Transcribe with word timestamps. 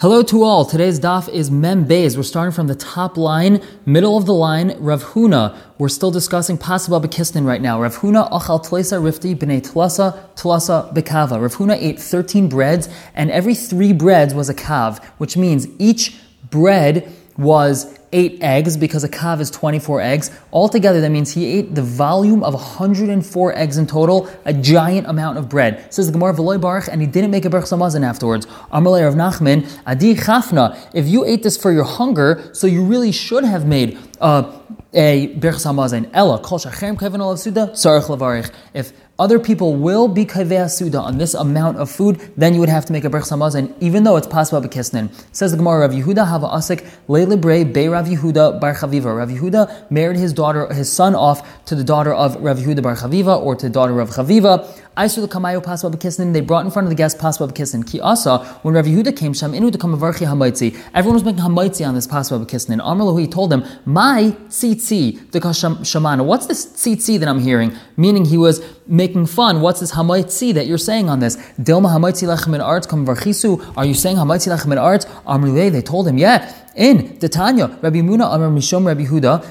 Hello 0.00 0.22
to 0.22 0.44
all. 0.44 0.64
Today's 0.64 1.00
daf 1.00 1.28
is 1.28 1.50
Mem 1.50 1.84
Beis. 1.84 2.16
We're 2.16 2.22
starting 2.22 2.52
from 2.52 2.68
the 2.68 2.76
top 2.76 3.16
line, 3.16 3.60
middle 3.84 4.16
of 4.16 4.26
the 4.26 4.32
line, 4.32 4.76
Rav 4.78 5.02
Huna. 5.02 5.58
We're 5.76 5.88
still 5.88 6.12
discussing 6.12 6.56
Pasabah 6.56 7.02
Bekistin 7.04 7.44
right 7.44 7.60
now. 7.60 7.82
Rav 7.82 7.96
Huna 7.96 8.30
achal 8.30 8.64
tlesa 8.64 9.02
rifti 9.02 9.34
b'nei 9.34 9.60
tlasa 9.60 10.16
tlasa 10.36 10.94
bekava. 10.94 11.42
Rav 11.42 11.56
Huna 11.56 11.76
ate 11.82 11.98
13 11.98 12.48
breads, 12.48 12.88
and 13.16 13.32
every 13.32 13.56
three 13.56 13.92
breads 13.92 14.34
was 14.34 14.48
a 14.48 14.54
kav, 14.54 15.02
which 15.18 15.36
means 15.36 15.66
each 15.80 16.16
bread 16.48 17.12
was 17.36 17.98
eight 18.12 18.42
eggs 18.42 18.76
because 18.76 19.04
a 19.04 19.08
kav 19.08 19.40
is 19.40 19.50
24 19.50 20.00
eggs. 20.00 20.30
Altogether, 20.52 21.00
that 21.00 21.10
means 21.10 21.32
he 21.32 21.46
ate 21.46 21.74
the 21.74 21.82
volume 21.82 22.42
of 22.42 22.54
104 22.54 23.56
eggs 23.56 23.78
in 23.78 23.86
total, 23.86 24.28
a 24.44 24.52
giant 24.52 25.06
amount 25.06 25.38
of 25.38 25.48
bread. 25.48 25.92
Says 25.92 26.06
the 26.06 26.12
Gemara 26.12 26.34
Veloy 26.34 26.60
Baruch, 26.60 26.88
and 26.90 27.00
he 27.00 27.06
didn't 27.06 27.30
make 27.30 27.44
a 27.44 27.50
Berch 27.50 27.64
Samazin 27.64 28.04
afterwards. 28.04 28.46
Amalei 28.72 29.06
of 29.06 29.14
Nachman, 29.14 29.68
Adi 29.86 30.14
Chafna, 30.14 30.78
if 30.94 31.06
you 31.06 31.24
ate 31.24 31.42
this 31.42 31.56
for 31.56 31.72
your 31.72 31.84
hunger, 31.84 32.50
so 32.52 32.66
you 32.66 32.84
really 32.84 33.12
should 33.12 33.44
have 33.44 33.66
made 33.66 33.98
uh, 34.20 34.60
a 34.92 35.28
Berch 35.34 35.60
Samazin. 35.64 36.10
Ella, 36.12 36.38
Kol 36.40 36.58
Shachem 36.58 36.98
Kevin 36.98 37.20
Olav 37.20 37.38
Suda, 37.38 37.68
Sarach 37.68 38.06
Lavarich. 38.06 38.50
If 38.74 38.92
other 39.18 39.40
people 39.40 39.74
will 39.74 40.06
be 40.06 40.24
kaveh 40.24 40.70
suda 40.70 41.00
on 41.00 41.18
this 41.18 41.34
amount 41.34 41.76
of 41.76 41.90
food, 41.90 42.20
then 42.36 42.54
you 42.54 42.60
would 42.60 42.68
have 42.68 42.86
to 42.86 42.92
make 42.92 43.04
a 43.04 43.10
berch 43.10 43.24
samazin, 43.24 43.74
even 43.80 44.04
though 44.04 44.16
it's 44.16 44.28
possible 44.28 44.60
bekisnin. 44.60 45.10
Says 45.32 45.50
the 45.50 45.56
Gemara, 45.56 45.80
Rav 45.80 45.90
Yehuda 45.90 46.24
hava 46.24 46.46
asik 46.46 46.88
leilibre 47.08 47.64
be 47.72 47.88
Rav 47.98 48.06
Yehuda 48.06 48.60
bar 48.60 48.74
Chaviva. 48.74 49.16
Rav 49.16 49.28
Yehuda 49.28 49.90
married 49.90 50.18
his 50.18 50.32
daughter, 50.32 50.72
his 50.72 50.90
son 50.90 51.16
off 51.16 51.64
to 51.66 51.74
the 51.74 51.82
daughter 51.82 52.14
of 52.14 52.36
Rav 52.36 52.58
Yehuda 52.58 52.80
bar 52.80 52.94
Chaviva 52.94 53.36
or 53.42 53.56
to 53.56 53.66
the 53.66 53.72
daughter 53.72 53.98
of 53.98 54.10
Chaviva. 54.10 54.52
Aisu 54.98 55.20
the 55.20 55.28
kamayo 55.28 55.62
bekisnin. 55.62 56.32
They 56.32 56.40
brought 56.40 56.64
in 56.64 56.72
front 56.72 56.86
of 56.86 56.90
the 56.90 56.96
guest 56.96 57.18
bekisnin. 57.18 57.86
Ki 57.88 58.00
asa 58.00 58.38
when 58.62 58.74
Rav 58.74 58.84
Yehuda 58.84 59.16
came 59.16 59.32
sham 59.32 59.52
inu 59.52 59.70
to 59.70 59.78
come 59.78 59.96
avarchi 59.96 60.26
hamaitzi. 60.26 60.76
Everyone 60.92 61.14
was 61.14 61.24
making 61.24 61.42
hamaitzi 61.42 61.86
on 61.86 61.94
this 61.94 62.08
paswa 62.08 62.44
bekisnin. 62.44 62.80
Amar 62.82 63.16
he 63.20 63.28
told 63.28 63.50
them, 63.50 63.64
my 63.84 64.34
tzitzi 64.48 65.30
the 65.30 65.38
shamana. 65.38 66.24
What's 66.24 66.46
this 66.46 66.66
tzitzi 66.66 67.20
that 67.20 67.28
I'm 67.28 67.38
hearing? 67.38 67.76
Meaning 67.96 68.24
he 68.24 68.36
was 68.36 68.60
making 68.88 69.26
fun. 69.26 69.60
What's 69.60 69.78
this 69.78 69.92
hamaitzi 69.92 70.52
that 70.54 70.66
you're 70.66 70.78
saying 70.78 71.08
on 71.08 71.20
this? 71.20 71.36
Dilma 71.60 71.96
hamaitzi 71.96 72.26
lechem 72.26 72.60
art 72.60 72.88
come 72.88 73.06
varchisu. 73.06 73.74
Are 73.76 73.84
you 73.84 73.94
saying 73.94 74.16
hamaitzi 74.16 74.52
lechem 74.52 74.72
in 74.72 74.78
art? 74.78 75.06
Amrule, 75.26 75.70
they 75.70 75.80
told 75.80 76.08
him, 76.08 76.18
yeah. 76.18 76.52
In 76.74 77.18
Titania, 77.18 77.66
Rabbi 77.82 77.98
Muna 77.98 78.32
Amar 78.32 78.50
Mishom 78.50 78.86
Rabbi 78.86 79.04
Huda, 79.04 79.44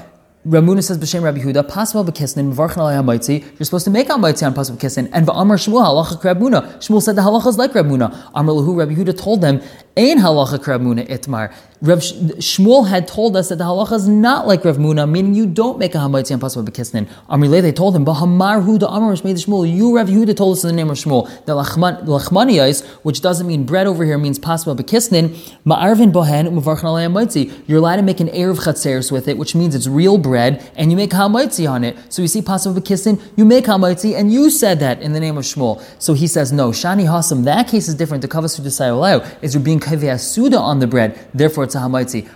Ramuna 0.46 0.82
says 0.84 0.98
b'shem 0.98 1.22
Rabbi 1.24 1.40
Huda, 1.40 1.68
pasmal 1.68 2.04
b'kisnin, 2.04 2.54
v'varchan 2.54 2.76
alei 2.76 3.02
hamaitzi. 3.02 3.42
You're 3.58 3.64
supposed 3.64 3.84
to 3.86 3.90
make 3.90 4.08
hamaitzi 4.08 4.46
on 4.46 4.54
pasmal 4.54 4.78
b'kisnin. 4.78 5.10
And 5.12 5.26
v'amar 5.26 5.58
Shmuel 5.58 5.84
halacha 5.84 6.22
Rabuna. 6.22 6.76
Shmuel 6.76 7.02
said 7.02 7.16
the 7.16 7.22
halacha 7.22 7.48
is 7.48 7.58
like 7.58 7.72
Rabuna. 7.72 8.30
Amar 8.34 8.54
lahu 8.54 8.78
Rabbi 8.78 8.94
Huda 8.94 9.18
told 9.18 9.40
them, 9.40 9.60
ein 9.96 10.18
halacha 10.18 10.58
Rabuna 10.58 11.08
itmar. 11.08 11.54
Rav 11.80 12.00
Shmuel 12.00 12.88
had 12.88 13.06
told 13.06 13.36
us 13.36 13.50
that 13.50 13.56
the 13.56 13.64
halacha 13.64 13.92
is 13.92 14.08
not 14.08 14.48
like 14.48 14.64
Rav 14.64 14.78
Muna, 14.78 15.08
meaning 15.08 15.34
you 15.34 15.46
don't 15.46 15.78
make 15.78 15.94
a 15.94 15.98
hamaitzi 15.98 16.32
on 16.32 16.40
pasmal 16.40 16.64
b'kisnin. 16.64 17.08
Amrile 17.30 17.62
they 17.62 17.70
told 17.70 17.94
him, 17.94 18.04
b'hamar 18.04 18.64
Huda 18.64 18.88
amar 18.88 19.12
made 19.22 19.36
Shmuel. 19.36 19.72
You 19.72 19.96
Rav 19.96 20.08
Huda 20.08 20.36
told 20.36 20.56
us 20.56 20.64
in 20.64 20.68
the 20.68 20.74
name 20.74 20.90
of 20.90 20.96
Shmuel 20.96 21.28
that 21.46 21.52
lachmaniyais, 21.52 22.84
which 23.04 23.20
doesn't 23.20 23.46
mean 23.46 23.64
bread 23.64 23.86
over 23.86 24.04
here, 24.04 24.18
means 24.18 24.40
pasmal 24.40 24.74
b'kisnin. 24.74 25.28
Ma'arvin 25.64 26.12
bohen 26.12 26.48
u'mvarchan 26.48 26.82
alei 26.82 27.06
hamaitzi. 27.06 27.62
You're 27.68 27.78
allowed 27.78 27.96
to 27.96 28.02
make 28.02 28.18
an 28.18 28.28
erev 28.28 28.58
chatzeres 28.58 29.12
with 29.12 29.28
it, 29.28 29.38
which 29.38 29.54
means 29.54 29.76
it's 29.76 29.86
real 29.86 30.18
bread 30.18 30.68
and 30.76 30.90
you 30.90 30.96
make 30.96 31.10
hamaitzi 31.10 31.70
on 31.70 31.84
it. 31.84 31.96
So 32.12 32.22
you 32.22 32.28
see 32.28 32.42
pasuk 32.42 32.76
bekissin, 32.76 33.22
you 33.36 33.44
make 33.44 33.66
hamaitzi, 33.66 34.18
and 34.18 34.32
you 34.32 34.50
said 34.50 34.80
that 34.80 35.00
in 35.00 35.12
the 35.12 35.20
name 35.20 35.38
of 35.38 35.44
Shmuel. 35.44 35.80
So 36.00 36.14
he 36.14 36.26
says 36.26 36.50
no. 36.50 36.70
Shani 36.70 37.04
hasam. 37.04 37.44
That 37.44 37.68
case 37.68 37.86
is 37.86 37.94
different. 37.94 38.22
The 38.22 38.28
kavasu 38.28 38.62
desayolayu 38.62 39.42
is 39.42 39.54
you're 39.54 39.62
being 39.62 39.78
kaveh 39.88 40.58
on 40.60 40.78
the 40.78 40.86
bread. 40.86 41.18
Therefore, 41.32 41.64
it's 41.64 41.74
a 41.74 41.78
hamaitzi. 41.78 42.28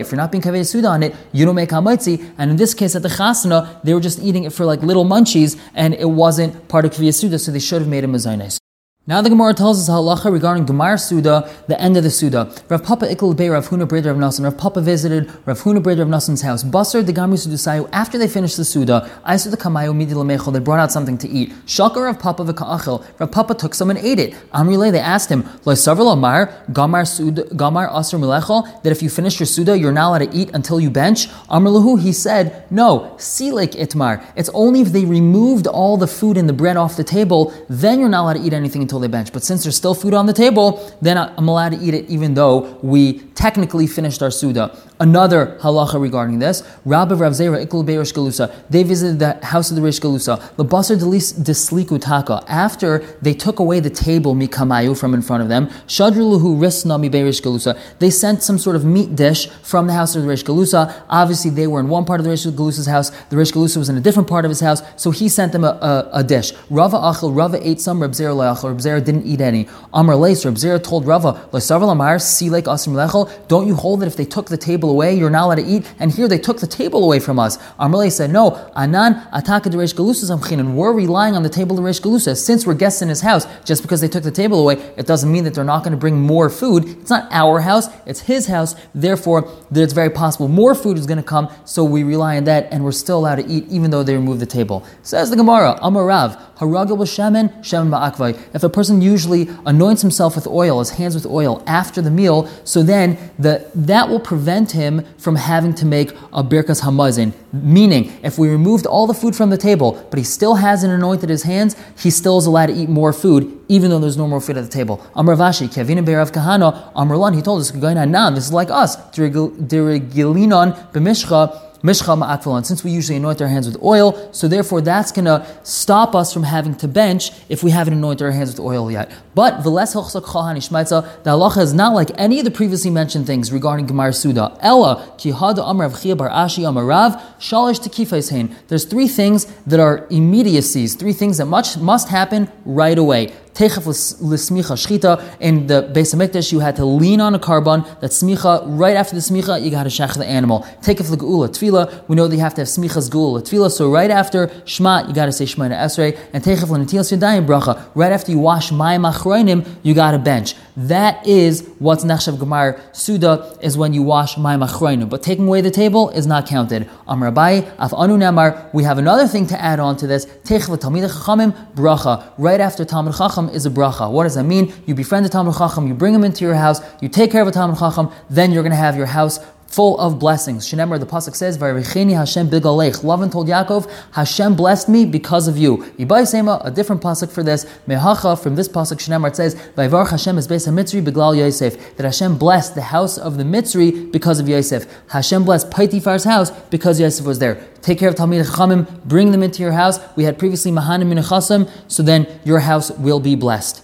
If 0.00 0.12
you're 0.12 0.16
not 0.16 0.30
being 0.32 0.42
kaveh 0.42 0.66
suda 0.66 0.88
on 0.88 1.02
it, 1.02 1.14
you 1.32 1.44
don't 1.44 1.56
make 1.56 1.70
hamaitzi. 1.70 2.34
And 2.38 2.50
in 2.52 2.56
this 2.56 2.74
case, 2.74 2.94
at 2.94 3.02
the 3.02 3.08
chasana, 3.08 3.82
they 3.82 3.92
were 3.92 4.00
just 4.00 4.20
eating 4.20 4.44
it 4.44 4.52
for 4.52 4.64
like 4.64 4.82
little 4.82 5.04
munchies, 5.04 5.58
and 5.74 5.94
it 5.94 6.10
wasn't 6.10 6.68
part 6.68 6.84
of 6.84 6.92
kaveh 6.92 7.12
suda, 7.12 7.38
so 7.38 7.50
they 7.50 7.58
should 7.58 7.82
have 7.82 7.88
made 7.88 8.04
a 8.04 8.06
mezainis. 8.06 8.59
Now 9.06 9.22
the 9.22 9.30
Gemara 9.30 9.54
tells 9.54 9.80
us 9.80 9.88
halacha 9.88 10.30
regarding 10.30 10.66
Gemar 10.66 11.00
Suda, 11.00 11.50
the 11.66 11.80
end 11.80 11.96
of 11.96 12.02
the 12.02 12.10
Suda. 12.10 12.52
Rav 12.68 12.84
Papa 12.84 13.06
Ikl 13.06 13.34
Bey 13.34 13.48
Rav 13.48 13.66
Huna 13.66 13.88
Breder 13.88 14.10
of 14.10 14.18
Nasan. 14.18 14.44
Rav 14.44 14.58
Papa 14.58 14.82
visited 14.82 15.32
Rav 15.46 15.58
Huna 15.58 15.82
Breder 15.82 16.02
of 16.02 16.08
Nasan's 16.08 16.42
house. 16.42 16.62
Basar 16.62 17.04
the 17.04 17.12
Gamri 17.12 17.34
Sudusayu, 17.34 17.88
after 17.92 18.18
they 18.18 18.28
finished 18.28 18.58
the 18.58 18.64
Suda, 18.64 19.10
Aisu 19.26 19.50
the 19.50 19.56
Kamayu 19.56 19.96
Midi 19.96 20.12
Lamechel, 20.12 20.52
they 20.52 20.58
brought 20.58 20.80
out 20.80 20.92
something 20.92 21.16
to 21.16 21.26
eat. 21.30 21.50
Shakar 21.64 22.04
Rav 22.04 22.18
Papa 22.18 22.44
V'Ka'achel. 22.44 23.02
Rav 23.18 23.32
Papa 23.32 23.54
took 23.54 23.74
some 23.74 23.88
and 23.88 23.98
ate 24.00 24.18
it. 24.18 24.34
Amrile, 24.52 24.92
they 24.92 25.00
asked 25.00 25.30
him, 25.30 25.48
Lo 25.64 25.72
Savar 25.72 26.12
Amar, 26.12 26.62
Gamar 26.70 27.08
Suda, 27.08 27.44
Gamar 27.44 27.90
Asr 27.90 28.20
Milechel, 28.20 28.82
that 28.82 28.92
if 28.92 29.02
you 29.02 29.08
finish 29.08 29.40
your 29.40 29.46
Suda, 29.46 29.78
you're 29.78 29.92
not 29.92 30.10
allowed 30.10 30.30
to 30.30 30.36
eat 30.36 30.50
until 30.52 30.78
you 30.78 30.90
bench. 30.90 31.28
Amrlahu, 31.48 31.98
he 31.98 32.12
said, 32.12 32.70
No, 32.70 33.16
Silik 33.16 33.72
Itmar. 33.72 34.22
It's 34.36 34.50
only 34.50 34.82
if 34.82 34.92
they 34.92 35.06
removed 35.06 35.66
all 35.66 35.96
the 35.96 36.06
food 36.06 36.36
and 36.36 36.46
the 36.46 36.52
bread 36.52 36.76
off 36.76 36.96
the 36.98 37.02
table, 37.02 37.52
then 37.70 37.98
you're 37.98 38.10
not 38.10 38.24
allowed 38.24 38.34
to 38.34 38.42
eat 38.42 38.52
anything 38.52 38.82
until 38.90 38.98
they 38.98 39.06
bench. 39.06 39.32
But 39.32 39.44
since 39.44 39.62
there's 39.62 39.76
still 39.76 39.94
food 39.94 40.14
on 40.14 40.26
the 40.26 40.32
table, 40.32 40.92
then 41.00 41.16
I'm 41.16 41.46
allowed 41.46 41.70
to 41.70 41.78
eat 41.78 41.94
it 41.94 42.10
even 42.10 42.34
though 42.34 42.76
we 42.82 43.20
technically 43.40 43.86
finished 43.86 44.22
our 44.22 44.30
Suda. 44.30 44.76
Another 45.00 45.56
halacha 45.62 45.98
regarding 45.98 46.40
this, 46.40 46.62
Rabbi 46.84 47.14
Rav 47.14 47.32
Zera 47.32 47.64
Ikul 47.64 47.86
Beirish 47.86 48.12
Galusa, 48.12 48.54
they 48.68 48.82
visited 48.82 49.18
the 49.18 49.42
house 49.46 49.70
of 49.70 49.76
the 49.76 49.82
Rish 49.82 49.98
Galusa, 49.98 50.54
the 50.56 50.64
Basar 50.64 50.96
Desliku 50.96 51.98
Taka, 51.98 52.44
after 52.48 52.98
they 53.22 53.32
took 53.32 53.58
away 53.58 53.80
the 53.80 53.88
table 53.88 54.34
Mikamayu 54.34 54.98
from 54.98 55.14
in 55.14 55.22
front 55.22 55.42
of 55.42 55.48
them, 55.48 55.68
Shadruluhu 55.88 56.58
Risna 56.58 57.00
Mi 57.00 57.08
Beirish 57.08 57.40
Galusa, 57.40 57.80
they 57.98 58.10
sent 58.10 58.42
some 58.42 58.58
sort 58.58 58.76
of 58.76 58.84
meat 58.84 59.16
dish 59.16 59.48
from 59.62 59.86
the 59.86 59.94
house 59.94 60.14
of 60.14 60.20
the 60.20 60.28
Rish 60.28 60.44
Galusa. 60.44 61.02
Obviously, 61.08 61.50
they 61.50 61.66
were 61.66 61.80
in 61.80 61.88
one 61.88 62.04
part 62.04 62.20
of 62.20 62.24
the 62.24 62.30
Rish 62.30 62.44
Galusa's 62.44 62.86
house, 62.86 63.08
the 63.30 63.38
Rish 63.38 63.52
Galusa 63.52 63.78
was 63.78 63.88
in 63.88 63.96
a 63.96 64.02
different 64.02 64.28
part 64.28 64.44
of 64.44 64.50
his 64.50 64.60
house, 64.60 64.82
so 64.96 65.10
he 65.10 65.30
sent 65.30 65.52
them 65.52 65.64
a, 65.64 65.78
a, 65.80 66.10
a 66.20 66.24
dish. 66.24 66.52
Rava 66.68 66.98
Achel, 66.98 67.34
Rava 67.34 67.66
ate 67.66 67.80
some, 67.80 68.02
Rab 68.02 68.10
Zera 68.10 68.36
Rab 68.36 68.76
Zera 68.76 69.02
didn't 69.02 69.24
eat 69.24 69.40
any. 69.40 69.66
Amar 69.94 70.16
Leis, 70.16 70.44
Rab 70.44 70.56
Zera 70.56 70.82
told 70.82 71.06
Rava, 71.06 71.48
Lesaval 71.52 71.90
Amar, 71.90 72.16
Silek 72.16 72.64
Asim 72.64 72.92
Lechel, 72.92 73.29
don't 73.48 73.66
you 73.66 73.74
hold 73.74 74.00
that 74.00 74.06
if 74.06 74.16
they 74.16 74.24
took 74.24 74.48
the 74.48 74.56
table 74.56 74.90
away, 74.90 75.14
you're 75.14 75.30
not 75.30 75.46
allowed 75.46 75.56
to 75.56 75.64
eat? 75.64 75.92
And 75.98 76.12
here 76.12 76.28
they 76.28 76.38
took 76.38 76.60
the 76.60 76.66
table 76.66 77.04
away 77.04 77.20
from 77.20 77.38
us. 77.38 77.58
Amrle 77.78 78.10
said, 78.10 78.30
no, 78.30 78.70
Anan 78.76 79.14
Ataka 79.32 79.70
Deresh 79.70 79.94
Galusa 79.94 80.30
and 80.58 80.76
we're 80.76 80.92
relying 80.92 81.34
on 81.34 81.42
the 81.42 81.48
table 81.48 81.78
of 81.78 81.84
Resh 81.84 82.00
Galusa. 82.00 82.36
Since 82.36 82.66
we're 82.66 82.74
guests 82.74 83.02
in 83.02 83.08
his 83.08 83.20
house, 83.20 83.46
just 83.64 83.82
because 83.82 84.00
they 84.00 84.08
took 84.08 84.22
the 84.22 84.30
table 84.30 84.60
away, 84.60 84.74
it 84.96 85.06
doesn't 85.06 85.30
mean 85.30 85.44
that 85.44 85.54
they're 85.54 85.64
not 85.64 85.80
going 85.84 85.92
to 85.92 85.96
bring 85.96 86.20
more 86.20 86.50
food. 86.50 86.84
It's 87.00 87.10
not 87.10 87.28
our 87.30 87.60
house, 87.60 87.88
it's 88.06 88.20
his 88.20 88.46
house. 88.46 88.74
Therefore, 88.94 89.50
it's 89.70 89.92
very 89.92 90.10
possible 90.10 90.48
more 90.48 90.74
food 90.74 90.98
is 90.98 91.06
going 91.06 91.18
to 91.18 91.22
come, 91.22 91.48
so 91.64 91.84
we 91.84 92.02
rely 92.02 92.36
on 92.36 92.44
that, 92.44 92.68
and 92.70 92.84
we're 92.84 92.92
still 92.92 93.18
allowed 93.18 93.36
to 93.36 93.46
eat 93.46 93.66
even 93.68 93.90
though 93.90 94.02
they 94.02 94.14
removed 94.14 94.40
the 94.40 94.46
table. 94.46 94.84
Says 95.02 95.30
the 95.30 95.36
Gemara, 95.36 95.78
Amarav, 95.82 96.38
Haragel 96.60 96.98
b'shemen, 96.98 97.50
shemen 97.60 97.88
ba'akvai. 97.88 98.38
If 98.54 98.62
a 98.62 98.68
person 98.68 99.00
usually 99.00 99.48
anoints 99.64 100.02
himself 100.02 100.34
with 100.36 100.46
oil, 100.46 100.78
his 100.78 100.90
hands 100.90 101.14
with 101.14 101.24
oil 101.24 101.62
after 101.66 102.02
the 102.02 102.10
meal, 102.10 102.48
so 102.64 102.82
then 102.82 103.16
the, 103.38 103.66
that 103.74 104.10
will 104.10 104.20
prevent 104.20 104.72
him 104.72 105.06
from 105.16 105.36
having 105.36 105.74
to 105.76 105.86
make 105.86 106.10
a 106.34 106.44
birkas 106.44 106.82
hamazin. 106.82 107.32
Meaning, 107.52 108.12
if 108.22 108.38
we 108.38 108.50
removed 108.50 108.84
all 108.84 109.06
the 109.06 109.14
food 109.14 109.34
from 109.34 109.48
the 109.48 109.56
table, 109.56 110.06
but 110.10 110.18
he 110.18 110.24
still 110.24 110.56
hasn't 110.56 110.92
anointed 110.92 111.30
his 111.30 111.44
hands, 111.44 111.76
he 111.98 112.10
still 112.10 112.36
is 112.36 112.44
allowed 112.44 112.66
to 112.66 112.74
eat 112.74 112.90
more 112.90 113.14
food, 113.14 113.58
even 113.68 113.88
though 113.90 113.98
there's 113.98 114.18
no 114.18 114.28
more 114.28 114.40
food 114.40 114.58
at 114.58 114.64
the 114.64 114.70
table. 114.70 115.00
Amr 115.14 115.36
Vashi, 115.36 115.72
Kevin 115.72 116.04
Berav 116.04 116.30
Kahana, 116.30 116.92
Amrlan, 116.92 117.34
he 117.34 117.40
told 117.40 117.62
us, 117.62 117.70
this 117.70 118.44
is 118.44 118.52
like 118.52 118.70
us, 118.70 118.96
Dirigilinon 119.12 120.92
b'mishcha, 120.92 121.69
Since 121.82 122.84
we 122.84 122.90
usually 122.90 123.16
anoint 123.16 123.40
our 123.40 123.48
hands 123.48 123.66
with 123.66 123.82
oil, 123.82 124.28
so 124.32 124.48
therefore 124.48 124.82
that's 124.82 125.12
going 125.12 125.24
to 125.24 125.46
stop 125.62 126.14
us 126.14 126.32
from 126.32 126.42
having 126.42 126.74
to 126.76 126.88
bench 126.88 127.30
if 127.48 127.62
we 127.62 127.70
haven't 127.70 127.94
anointed 127.94 128.22
our 128.22 128.32
hands 128.32 128.50
with 128.50 128.60
oil 128.60 128.90
yet. 128.90 129.10
But 129.34 129.62
v'les 129.62 129.92
the 129.92 131.30
halacha 131.30 131.62
is 131.62 131.72
not 131.72 131.94
like 131.94 132.10
any 132.18 132.38
of 132.38 132.44
the 132.44 132.50
previously 132.50 132.90
mentioned 132.90 133.26
things 133.26 133.50
regarding 133.50 133.86
Gemar 133.86 134.14
Suda. 134.14 134.58
Ella, 134.60 135.14
ki 135.16 135.32
hada 135.32 135.62
amar 135.64 135.90
Chia 135.90 136.14
bar 136.16 136.28
ashi 136.28 136.64
amarav, 136.64 137.20
shalish 137.38 137.80
tekifais 137.80 138.30
hein. 138.30 138.54
There's 138.68 138.84
three 138.84 139.08
things 139.08 139.46
that 139.66 139.80
are 139.80 140.06
immediacies, 140.10 140.94
three 140.94 141.12
things 141.12 141.38
that 141.38 141.46
much 141.46 141.78
must 141.78 142.08
happen 142.08 142.50
right 142.64 142.98
away. 142.98 143.32
Techef 143.54 143.86
l'smicha 143.86 144.76
shchita. 144.76 145.22
In 145.40 145.66
the 145.66 145.90
Beis 145.92 146.14
Hamikdash, 146.14 146.52
you 146.52 146.60
had 146.60 146.76
to 146.76 146.84
lean 146.84 147.20
on 147.20 147.34
a 147.34 147.38
carbon. 147.38 147.84
That 148.00 148.10
smicha. 148.10 148.62
Right 148.66 148.96
after 148.96 149.14
the 149.14 149.20
smicha, 149.20 149.62
you 149.62 149.70
got 149.70 149.84
to 149.84 149.90
shech 149.90 150.14
the 150.16 150.26
animal. 150.26 150.60
Techef 150.82 151.10
l'geula 151.10 151.48
tefila. 151.48 152.08
We 152.08 152.16
know 152.16 152.28
that 152.28 152.34
you 152.34 152.42
have 152.42 152.54
to 152.54 152.62
have 152.62 152.68
smichas 152.68 153.10
geula 153.10 153.42
tefila. 153.42 153.70
So 153.70 153.90
right 153.90 154.10
after 154.10 154.50
shema, 154.64 155.06
you 155.06 155.14
got 155.14 155.26
to 155.26 155.32
say 155.32 155.46
shema 155.46 155.68
esrei. 155.68 156.18
And 156.32 156.42
techef 156.42 156.68
l'netilas 156.68 157.16
yadayim 157.16 157.46
bracha. 157.46 157.84
Right 157.94 158.12
after 158.12 158.32
you 158.32 158.38
wash 158.38 158.70
mayim 158.70 159.10
achroinim, 159.10 159.66
you 159.82 159.94
got 159.94 160.12
to 160.12 160.18
bench. 160.18 160.54
That 160.76 161.26
is 161.26 161.68
what's 161.78 162.04
Nechshav 162.04 162.36
Gemar. 162.36 162.80
Suda 162.94 163.56
is 163.60 163.76
when 163.76 163.92
you 163.92 164.02
wash 164.02 164.36
Mayim 164.36 164.66
Achroinu. 164.66 165.08
But 165.08 165.22
taking 165.22 165.46
away 165.46 165.60
the 165.60 165.70
table 165.70 166.10
is 166.10 166.26
not 166.26 166.46
counted. 166.46 166.88
Amr 167.06 167.30
Abai, 167.30 167.70
Af 167.78 167.92
Anu 167.92 168.16
Namar, 168.16 168.70
we 168.72 168.84
have 168.84 168.98
another 168.98 169.26
thing 169.26 169.46
to 169.48 169.60
add 169.60 169.80
on 169.80 169.96
to 169.96 170.06
this. 170.06 170.26
Techva 170.26 170.78
Talmid 170.78 171.08
Chachamim, 171.08 171.74
bracha. 171.74 172.32
Right 172.38 172.60
after 172.60 172.84
Talmid 172.84 173.16
Chacham 173.16 173.48
is 173.48 173.66
a 173.66 173.70
bracha. 173.70 174.10
What 174.10 174.24
does 174.24 174.34
that 174.34 174.44
mean? 174.44 174.72
You 174.86 174.94
befriend 174.94 175.26
a 175.26 175.28
Talmid 175.28 175.58
Chacham, 175.58 175.86
you 175.86 175.94
bring 175.94 176.14
him 176.14 176.24
into 176.24 176.44
your 176.44 176.54
house, 176.54 176.80
you 177.00 177.08
take 177.08 177.30
care 177.30 177.42
of 177.42 177.48
a 177.48 177.52
Talmud 177.52 177.78
Chacham, 177.78 178.10
then 178.28 178.52
you're 178.52 178.62
going 178.62 178.70
to 178.70 178.76
have 178.76 178.96
your 178.96 179.06
house 179.06 179.40
full 179.70 179.98
of 179.98 180.18
blessings. 180.18 180.66
Shenemar, 180.68 181.00
the 181.00 181.06
pasuk 181.06 181.34
says, 181.34 181.56
"Vayricheni 181.56 182.14
Hashem 182.14 182.50
bigalech." 182.50 183.02
Lavan 183.02 183.30
told 183.30 183.48
Yaakov, 183.48 183.86
"Hashem 184.10 184.54
blessed 184.54 184.88
me 184.88 185.06
because 185.06 185.48
of 185.48 185.56
you." 185.56 185.78
Ibai 185.98 186.26
Sema, 186.26 186.60
a 186.64 186.70
different 186.70 187.00
pasuk 187.00 187.30
for 187.30 187.42
this. 187.42 187.64
Mehacha 187.88 188.38
from 188.38 188.56
this 188.56 188.68
pasuk, 188.68 188.98
Shenemar 188.98 189.28
it 189.28 189.36
says, 189.36 189.56
"Vayvarch 189.76 190.10
Hashem 190.10 190.36
is 190.36 190.46
based 190.46 190.68
on 190.68 190.74
Mitzri 190.74 191.02
biglal 191.02 191.34
Yosef." 191.34 191.96
That 191.96 192.04
Hashem 192.04 192.36
blessed 192.36 192.74
the 192.74 192.82
house 192.82 193.16
of 193.16 193.38
the 193.38 193.44
Mitzri 193.44 194.10
because 194.12 194.40
of 194.40 194.48
Yosef. 194.48 194.86
Hashem 195.08 195.44
blessed 195.44 195.70
Paitifar's 195.70 196.24
house 196.24 196.50
because 196.68 196.98
Yosef 197.00 197.24
was 197.24 197.38
there. 197.38 197.58
Take 197.80 197.98
care 197.98 198.08
of 198.08 198.16
Talmid 198.16 198.44
Chachamim, 198.44 198.86
bring 199.06 199.30
them 199.30 199.42
into 199.42 199.62
your 199.62 199.72
house. 199.72 200.00
We 200.16 200.24
had 200.24 200.36
previously 200.36 200.72
Mahanim 200.72 201.12
Minachasim, 201.12 201.68
so 201.86 202.02
then 202.02 202.26
your 202.44 202.58
house 202.58 202.90
will 202.90 203.20
be 203.20 203.36
blessed. 203.36 203.82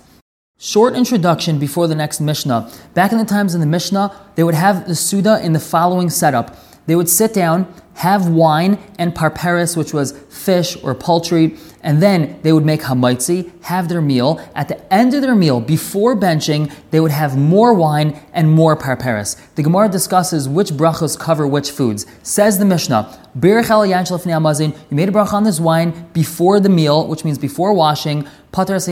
Short 0.58 0.94
introduction 0.94 1.58
before 1.58 1.86
the 1.86 1.94
next 1.94 2.18
Mishnah. 2.18 2.72
Back 2.94 3.12
in 3.12 3.18
the 3.18 3.26
times 3.26 3.54
in 3.54 3.60
the 3.60 3.66
Mishnah, 3.66 4.10
they 4.36 4.42
would 4.42 4.54
have 4.54 4.88
the 4.88 4.94
Suda 4.94 5.38
in 5.44 5.52
the 5.52 5.60
following 5.60 6.08
setup. 6.08 6.56
They 6.86 6.96
would 6.96 7.10
sit 7.10 7.34
down, 7.34 7.70
have 7.96 8.28
wine 8.28 8.78
and 8.98 9.14
parperis, 9.14 9.76
which 9.76 9.92
was 9.92 10.12
fish 10.30 10.82
or 10.82 10.94
poultry, 10.94 11.58
and 11.86 12.02
then 12.02 12.38
they 12.42 12.52
would 12.52 12.66
make 12.66 12.80
hamaitzi, 12.82 13.48
have 13.62 13.88
their 13.88 14.02
meal. 14.02 14.40
At 14.56 14.66
the 14.66 14.92
end 14.92 15.14
of 15.14 15.22
their 15.22 15.36
meal, 15.36 15.60
before 15.60 16.16
benching, 16.16 16.72
they 16.90 16.98
would 16.98 17.12
have 17.12 17.38
more 17.38 17.72
wine 17.72 18.20
and 18.32 18.50
more 18.50 18.76
parperis. 18.76 19.40
The 19.54 19.62
Gemara 19.62 19.88
discusses 19.88 20.48
which 20.48 20.70
brachos 20.70 21.16
cover 21.16 21.46
which 21.46 21.70
foods. 21.70 22.04
Says 22.24 22.58
the 22.58 22.64
Mishnah, 22.64 23.30
you 23.40 23.52
made 23.52 25.08
a 25.08 25.12
bracha 25.12 25.32
on 25.32 25.44
this 25.44 25.60
wine 25.60 26.08
before 26.12 26.58
the 26.58 26.68
meal, 26.68 27.06
which 27.06 27.24
means 27.24 27.38
before 27.38 27.72
washing. 27.72 28.26
That's 28.52 28.70
going 28.70 28.88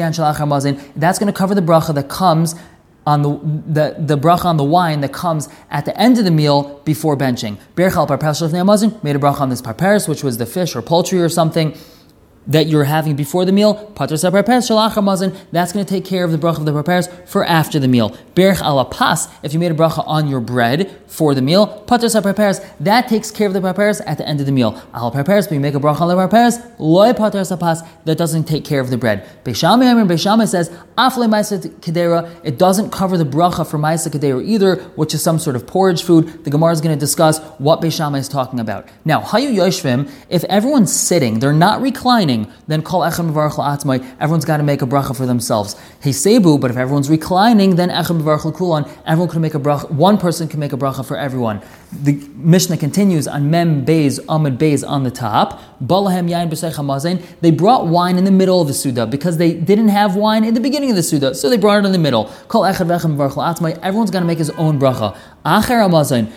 to 1.26 1.32
cover 1.32 1.55
the 1.56 1.62
bracha 1.62 1.94
that 1.97 2.08
comes 2.08 2.55
on 3.06 3.23
the, 3.23 3.31
the, 3.67 3.97
the 3.99 4.17
bracha 4.17 4.44
on 4.44 4.56
the 4.56 4.64
wine 4.64 5.00
that 5.00 5.12
comes 5.12 5.49
at 5.69 5.85
the 5.85 6.00
end 6.00 6.17
of 6.19 6.25
the 6.25 6.31
meal 6.31 6.81
before 6.85 7.17
benching. 7.17 7.58
Berchal 7.75 8.06
parperis 8.06 9.02
made 9.02 9.17
a 9.17 9.19
bracha 9.19 9.40
on 9.40 9.49
this 9.49 9.61
parperis, 9.61 10.08
which 10.08 10.23
was 10.23 10.38
the 10.38 10.47
fish 10.47 10.76
or 10.76 10.82
poultry 10.82 11.20
or 11.20 11.29
something 11.29 11.76
that 12.46 12.67
you're 12.67 12.85
having 12.85 13.17
before 13.17 13.44
the 13.44 13.52
meal, 13.52 13.93
that's 13.96 14.23
going 15.73 15.85
to 15.85 15.85
take 15.85 16.05
care 16.05 16.25
of 16.25 16.32
the 16.32 16.38
bracha 16.38 16.58
of 16.58 16.64
the 16.64 16.73
prepares 16.73 17.08
for 17.26 17.44
after 17.44 17.79
the 17.79 17.88
meal. 17.88 18.11
Berch 18.35 18.61
ala 18.61 18.85
pas, 18.85 19.29
if 19.43 19.52
you 19.52 19.58
made 19.58 19.70
a 19.70 19.75
bracha 19.75 20.02
on 20.06 20.29
your 20.29 20.41
bread 20.41 20.91
for 21.06 21.35
the 21.35 21.43
meal, 21.43 21.85
that 21.87 23.06
takes 23.08 23.31
care 23.31 23.46
of 23.46 23.52
the 23.52 23.61
prepares 23.61 24.00
at 24.00 24.19
the 24.19 24.29
end 24.29 24.41
of 24.41 24.46
the 24.46 24.52
meal. 24.52 24.82
Al 24.93 25.11
prepares, 25.11 25.46
but 25.46 25.55
you 25.55 25.61
make 25.61 25.75
a 25.75 25.81
bracha 25.81 26.00
on 26.00 26.08
the 26.08 26.17
prepares, 26.17 26.58
loy 26.79 27.12
that 27.12 28.19
doesn't 28.19 28.44
take 28.44 28.64
care 28.64 28.81
of 28.81 28.90
the 28.90 28.99
bread. 28.99 29.25
Beishamai 29.44 30.49
says, 30.49 30.70
afle 30.99 31.26
kedera, 31.81 32.31
it 32.43 32.58
doesn't 32.58 32.90
cover 32.90 33.17
the 33.17 33.25
bracha 33.25 33.64
for 33.69 33.79
ma'isa 33.79 34.08
kedera 34.11 34.44
either, 34.44 34.76
which 34.97 35.14
is 35.14 35.23
some 35.23 35.38
sort 35.38 35.56
of 35.56 35.67
porridge 35.67 36.02
food. 36.02 36.44
The 36.44 36.50
Gemara 36.50 36.73
is 36.73 36.81
going 36.81 36.97
to 36.97 37.00
discuss 37.00 37.40
what 37.58 37.81
Beishamai 37.81 38.19
is 38.19 38.29
talking 38.29 38.58
about. 38.58 38.88
Now, 39.05 39.20
hayu 39.20 39.55
yoshvim, 39.55 40.11
if 40.29 40.44
everyone's 40.44 40.93
sitting, 40.93 41.38
they're 41.38 41.52
not 41.52 41.81
reclining, 41.81 42.34
then 42.67 42.83
call 42.83 43.01
echem 43.01 43.33
atmai. 43.33 43.99
Everyone's 44.21 44.45
got 44.45 44.59
to 44.59 44.63
make 44.63 44.83
a 44.83 44.87
bracha 44.87 45.17
for 45.17 45.27
themselves. 45.27 45.77
Hey 46.01 46.11
sebu, 46.11 46.61
but 46.61 46.71
if 46.71 46.77
everyone's 46.77 47.11
reclining, 47.11 47.77
then 47.77 47.89
echem 47.91 48.21
kulan. 48.57 48.85
Everyone 49.07 49.31
can 49.31 49.41
make 49.41 49.55
a 49.55 49.61
bracha. 49.61 49.91
One 49.91 50.19
person 50.19 50.49
can 50.49 50.61
make 50.61 50.73
a 50.73 50.77
bracha 50.77 51.05
for 51.07 51.17
everyone. 51.17 51.63
The 51.93 52.15
Mishnah 52.35 52.79
continues 52.79 53.29
on 53.29 53.51
Mem 53.51 53.87
Beis 53.87 54.19
Amid 54.29 54.59
Beis 54.59 54.87
on 54.87 55.05
the 55.05 55.11
top. 55.11 55.61
Balahem 55.83 56.29
yain 56.29 56.51
b'seich 56.51 57.41
They 57.41 57.51
brought 57.51 57.87
wine 57.87 58.17
in 58.17 58.25
the 58.25 58.31
middle 58.31 58.61
of 58.61 58.69
the 58.69 58.75
suda 58.75 59.07
because 59.07 59.37
they 59.37 59.55
didn't 59.55 59.89
have 59.89 60.17
wine 60.17 60.45
in 60.45 60.55
the 60.55 60.61
beginning 60.61 60.91
of 60.91 60.97
the 60.97 61.03
suda, 61.03 61.35
so 61.35 61.49
they 61.49 61.57
brought 61.57 61.79
it 61.79 61.87
in 61.87 61.93
the 61.93 61.99
middle. 61.99 62.25
Call 62.49 62.63
echem 62.63 62.89
atmai. 62.89 63.79
Everyone's 63.83 64.11
got 64.11 64.21
to 64.21 64.27
make 64.27 64.39
his 64.39 64.51
own 64.51 64.79
bracha. 64.81 65.17
Acher 65.45 65.79
amazain 65.87 66.33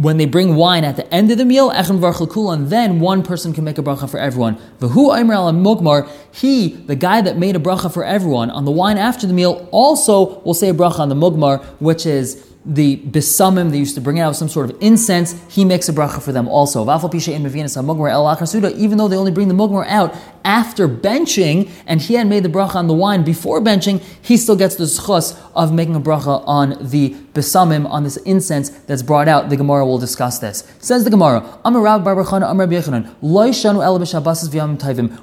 when 0.00 0.16
they 0.16 0.24
bring 0.24 0.56
wine 0.56 0.82
at 0.82 0.96
the 0.96 1.06
end 1.12 1.30
of 1.30 1.36
the 1.36 1.44
meal, 1.44 1.70
Echem 1.72 2.54
and 2.54 2.70
then 2.70 3.00
one 3.00 3.22
person 3.22 3.52
can 3.52 3.64
make 3.64 3.76
a 3.76 3.82
bracha 3.82 4.08
for 4.08 4.18
everyone. 4.18 4.56
V'hu 4.78 5.14
Aimer 5.14 5.34
al 5.34 5.52
Mugmar, 5.52 6.08
he, 6.32 6.68
the 6.68 6.96
guy 6.96 7.20
that 7.20 7.36
made 7.36 7.54
a 7.54 7.58
bracha 7.58 7.92
for 7.92 8.02
everyone 8.02 8.50
on 8.50 8.64
the 8.64 8.70
wine 8.70 8.96
after 8.96 9.26
the 9.26 9.34
meal, 9.34 9.68
also 9.70 10.40
will 10.40 10.54
say 10.54 10.70
a 10.70 10.72
bracha 10.72 11.00
on 11.00 11.10
the 11.10 11.14
Mugmar, 11.14 11.62
which 11.80 12.06
is 12.06 12.49
the 12.64 12.98
bisamim, 12.98 13.70
they 13.70 13.78
used 13.78 13.94
to 13.94 14.02
bring 14.02 14.20
out 14.20 14.36
some 14.36 14.48
sort 14.48 14.68
of 14.68 14.76
incense, 14.82 15.34
he 15.48 15.64
makes 15.64 15.88
a 15.88 15.92
bracha 15.92 16.20
for 16.20 16.30
them 16.30 16.46
also. 16.46 16.82
Even 16.82 18.98
though 18.98 19.08
they 19.08 19.16
only 19.16 19.32
bring 19.32 19.48
the 19.48 19.54
mugmar 19.54 19.86
out 19.86 20.14
after 20.44 20.86
benching, 20.86 21.70
and 21.86 22.02
he 22.02 22.14
had 22.14 22.26
made 22.26 22.42
the 22.42 22.50
bracha 22.50 22.74
on 22.74 22.86
the 22.86 22.92
wine 22.92 23.24
before 23.24 23.62
benching, 23.62 24.02
he 24.20 24.36
still 24.36 24.56
gets 24.56 24.74
the 24.74 24.84
schus 24.84 25.38
of 25.54 25.72
making 25.72 25.94
a 25.94 26.00
bracha 26.00 26.44
on 26.46 26.76
the 26.80 27.10
bisamim, 27.32 27.88
on 27.88 28.04
this 28.04 28.18
incense 28.18 28.68
that's 28.68 29.02
brought 29.02 29.28
out. 29.28 29.48
The 29.48 29.56
Gemara 29.56 29.86
will 29.86 29.98
discuss 29.98 30.38
this. 30.38 30.70
Says 30.80 31.04
the 31.04 31.10
Gemara, 31.10 31.40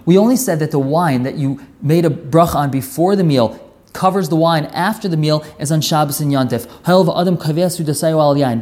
We 0.06 0.18
only 0.18 0.36
said 0.36 0.60
that 0.60 0.72
the 0.72 0.80
wine 0.80 1.24
that 1.24 1.36
you 1.36 1.60
made 1.82 2.06
a 2.06 2.10
bracha 2.10 2.56
on 2.56 2.72
before 2.72 3.16
the 3.16 3.24
meal 3.24 3.67
covers 3.98 4.30
the 4.30 4.36
wine 4.36 4.66
after 4.88 5.08
the 5.10 5.18
meal 5.18 5.44
is 5.60 5.72
on 5.72 5.82
Shabbos 5.82 6.22
and 6.22 6.32
Yantif. 6.32 6.64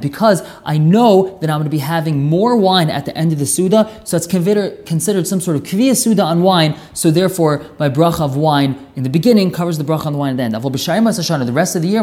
Because 0.02 0.42
I 0.64 0.78
know 0.78 1.38
that 1.42 1.50
I'm 1.50 1.58
going 1.58 1.66
to 1.66 1.70
be 1.70 1.80
having 1.80 2.24
more 2.24 2.56
wine 2.56 2.90
at 2.90 3.06
the 3.06 3.16
end 3.18 3.34
of 3.34 3.40
the 3.40 3.46
Suda, 3.46 4.02
so 4.06 4.16
it's 4.16 4.26
considered, 4.26 4.86
considered 4.86 5.28
some 5.28 5.42
sort 5.42 5.58
of 5.58 5.64
Kviya 5.64 5.96
Suda 5.96 6.24
on 6.24 6.42
wine, 6.42 6.78
so 6.94 7.12
therefore 7.12 7.66
my 7.78 7.90
bracha 7.90 8.22
of 8.22 8.38
wine 8.38 8.80
in 8.96 9.04
the 9.04 9.10
beginning 9.10 9.52
covers 9.52 9.78
the 9.78 9.84
bracha 9.84 10.06
on 10.06 10.14
the 10.14 10.20
wine 10.20 10.32
at 10.32 10.38
the 10.38 10.44
end. 10.44 10.54
The 10.56 11.52
rest 11.52 11.76
of 11.76 11.82
the 11.82 11.90
year, 11.90 12.02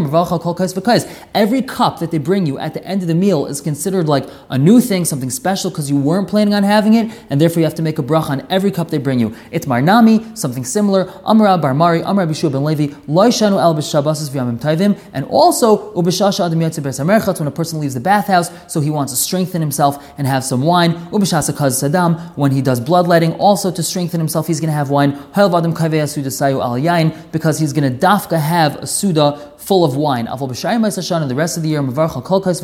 every 1.35 1.63
cup 1.63 1.99
that 2.01 2.11
they 2.11 2.19
bring 2.19 2.45
you 2.45 2.59
at 2.59 2.75
the 2.75 2.85
end 2.85 3.01
of 3.01 3.09
the 3.09 3.15
meal 3.15 3.47
is 3.47 3.63
considered 3.63 4.09
like 4.09 4.29
a 4.51 4.59
new 4.59 4.79
thing, 4.81 5.07
something 5.07 5.31
special 5.31 5.71
because 5.71 5.89
you 5.91 5.97
weren't 5.97 6.29
planning 6.29 6.53
on 6.53 6.65
having 6.65 6.93
it, 6.95 7.11
and 7.31 7.41
therefore 7.41 7.61
you 7.61 7.65
have 7.65 7.75
to 7.77 7.83
make 7.83 7.99
a 7.99 8.03
bracha 8.03 8.31
on 8.31 8.47
every 8.51 8.71
cup 8.71 8.91
they 8.91 8.99
bring 8.99 9.19
you. 9.19 9.35
It's 9.51 9.65
Marnami, 9.65 10.37
something 10.37 10.65
similar. 10.65 11.11
Amra 11.25 11.57
Barmari, 11.57 12.05
Amra 12.05 12.27
Bishua 12.27 12.53
ben 12.53 12.63
Levi, 12.63 12.95
Loishanu 13.23 13.61
el 13.61 13.75
b'shabbasis 13.75 14.31
v'yamim 14.31 14.59
taivim, 14.59 14.99
and 15.13 15.25
also 15.27 15.93
ubishasha 15.93 16.45
adam 16.45 16.59
yatzib 16.59 17.39
when 17.39 17.47
a 17.47 17.51
person 17.53 17.79
leaves 17.79 17.95
the 17.95 18.01
bathhouse, 18.01 18.51
so 18.67 18.81
he 18.81 18.91
wants 18.91 19.13
to 19.13 19.17
strengthen 19.17 19.61
himself 19.61 20.13
and 20.19 20.27
have 20.27 20.43
some 20.43 20.63
wine. 20.63 20.95
Ubishasa 21.11 21.53
kaz 21.53 21.89
sadam 21.89 22.37
when 22.37 22.51
he 22.51 22.61
does 22.61 22.81
bloodletting, 22.81 23.33
also 23.35 23.71
to 23.71 23.83
strengthen 23.83 24.19
himself, 24.19 24.49
he's 24.49 24.59
going 24.61 24.71
to 24.71 24.75
have 24.75 24.91
wine. 24.91 25.13
Ha'el 25.35 25.57
adam 25.57 25.73
kaveya 25.73 26.05
sudasayu 26.05 26.61
al 26.63 26.75
yain 26.75 27.15
because 27.31 27.61
he's 27.61 27.73
going 27.73 27.91
to 27.91 28.07
dafka 28.07 28.41
have 28.41 28.77
a 28.77 28.87
suda 28.87 29.53
full 29.57 29.85
of 29.85 29.95
wine. 29.95 30.27
Aval 30.27 30.49
b'shayim 30.51 31.23
and 31.23 31.31
the 31.31 31.35
rest 31.37 31.57
of 31.57 31.63
the 31.63 31.69
year, 31.69 31.81
mavarcha 31.81 32.25
kol 32.25 32.43
kais 32.43 32.61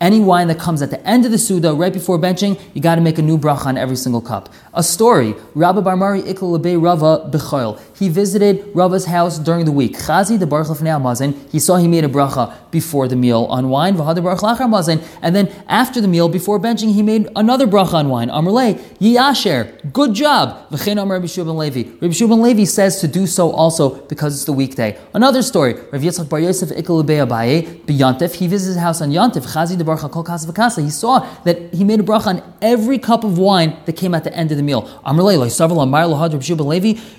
any 0.00 0.20
wine 0.20 0.48
that 0.48 0.58
comes 0.58 0.80
at 0.80 0.90
the 0.90 1.06
end 1.06 1.26
of 1.26 1.30
the 1.30 1.38
Suda, 1.38 1.74
right 1.74 1.92
before 1.92 2.18
benching, 2.18 2.58
you 2.72 2.80
got 2.80 2.94
to 2.94 3.00
make 3.00 3.18
a 3.18 3.22
new 3.22 3.36
bracha 3.36 3.66
on 3.66 3.76
every 3.76 3.96
single 3.96 4.20
cup. 4.20 4.48
A 4.72 4.82
story, 4.82 5.34
Rabbi 5.54 5.80
Barmari 5.80 6.22
Ikla 6.22 6.58
Lebe 6.62 6.82
Rava 6.82 7.28
B'choil. 7.30 7.78
He 7.96 8.08
visited 8.08 8.70
Rava's 8.74 9.04
house 9.04 9.38
during 9.38 9.66
the 9.66 9.72
week. 9.72 9.98
Chazi 9.98 10.38
the 10.38 10.46
Baruch 10.46 10.80
Mazin, 10.80 11.34
he 11.50 11.58
saw 11.58 11.76
he 11.76 11.86
made 11.86 12.04
a 12.04 12.08
bracha 12.08 12.54
before 12.70 13.08
the 13.08 13.16
meal 13.16 13.44
on 13.50 13.68
wine, 13.68 13.96
V'had 13.96 14.22
Baruch 14.22 14.40
Lachar 14.40 14.70
Mazin, 14.70 15.00
and 15.20 15.36
then 15.36 15.52
after 15.68 16.00
the 16.00 16.08
meal, 16.08 16.28
before 16.28 16.58
benching, 16.58 16.94
he 16.94 17.02
made 17.02 17.28
another 17.36 17.66
bracha 17.66 17.94
on 17.94 18.08
wine. 18.08 18.28
Amrle, 18.28 18.78
Yiyasher, 19.00 19.92
good 19.92 20.14
job. 20.14 20.70
V'chein 20.70 21.00
Amar 21.02 21.16
Rabbi 21.16 21.26
Shuban 21.26 21.56
Levi. 21.56 21.90
Rabbi 22.00 22.14
Shuban 22.14 22.40
Levi 22.40 22.64
says 22.64 23.00
to 23.00 23.08
do 23.08 23.26
so 23.26 23.50
also 23.50 23.96
because 24.06 24.34
it's 24.34 24.44
the 24.44 24.52
weekday. 24.52 24.98
Another 25.12 25.42
story, 25.42 25.74
Rav 25.74 26.00
Yitzchak 26.00 26.28
Bar 26.28 26.40
Yosef 26.40 26.70
Ikla 26.70 27.04
Lebe 27.06 27.28
Abaye, 27.28 28.34
he 28.34 28.46
visits 28.46 28.68
his 28.68 28.76
house 28.76 29.02
on 29.02 29.10
Yantif. 29.10 29.52
Chazi 29.52 29.76
the 29.76 29.84
Baruch 29.90 30.12
Kol 30.12 30.22
Kasa 30.22 30.80
He 30.82 30.90
saw 30.90 31.26
that 31.44 31.74
he 31.74 31.82
made 31.82 31.98
a 31.98 32.02
bracha 32.02 32.26
on 32.26 32.54
every 32.62 32.98
cup 32.98 33.24
of 33.24 33.38
wine 33.38 33.76
that 33.86 33.94
came 33.94 34.14
at 34.14 34.22
the 34.22 34.32
end 34.34 34.52
of 34.52 34.56
the 34.56 34.62
meal. 34.62 34.88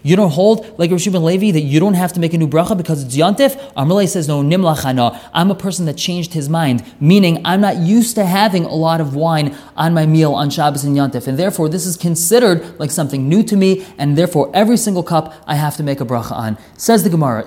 You 0.03 0.15
don't 0.15 0.29
hold 0.31 0.79
like 0.79 0.91
Rav 0.91 1.11
ben 1.11 1.23
Levi 1.23 1.51
that 1.51 1.61
you 1.61 1.79
don't 1.79 1.95
have 1.95 2.13
to 2.13 2.19
make 2.19 2.33
a 2.33 2.37
new 2.37 2.47
bracha 2.47 2.77
because 2.77 3.03
it's 3.03 3.15
Yantif. 3.17 3.57
Amrulay 3.73 4.07
says 4.07 4.27
no 4.27 4.41
nimlachana. 4.41 5.19
I'm 5.33 5.51
a 5.51 5.55
person 5.55 5.85
that 5.87 5.97
changed 5.97 6.33
his 6.33 6.47
mind, 6.47 6.83
meaning 7.01 7.41
I'm 7.43 7.59
not 7.61 7.77
used 7.77 8.15
to 8.15 8.25
having 8.25 8.63
a 8.63 8.73
lot 8.73 9.01
of 9.01 9.15
wine 9.15 9.55
on 9.75 9.93
my 9.93 10.05
meal 10.05 10.33
on 10.33 10.49
Shabbos 10.49 10.85
and 10.85 10.95
Yantif, 10.95 11.27
and 11.27 11.37
therefore 11.37 11.67
this 11.67 11.85
is 11.85 11.97
considered 11.97 12.79
like 12.79 12.91
something 12.91 13.27
new 13.27 13.43
to 13.43 13.57
me, 13.57 13.85
and 13.97 14.17
therefore 14.17 14.49
every 14.53 14.77
single 14.77 15.03
cup 15.03 15.33
I 15.45 15.55
have 15.55 15.75
to 15.77 15.83
make 15.83 15.99
a 15.99 16.05
bracha 16.05 16.31
on. 16.31 16.57
Says 16.77 17.03
the 17.03 17.09
Gemara, 17.09 17.43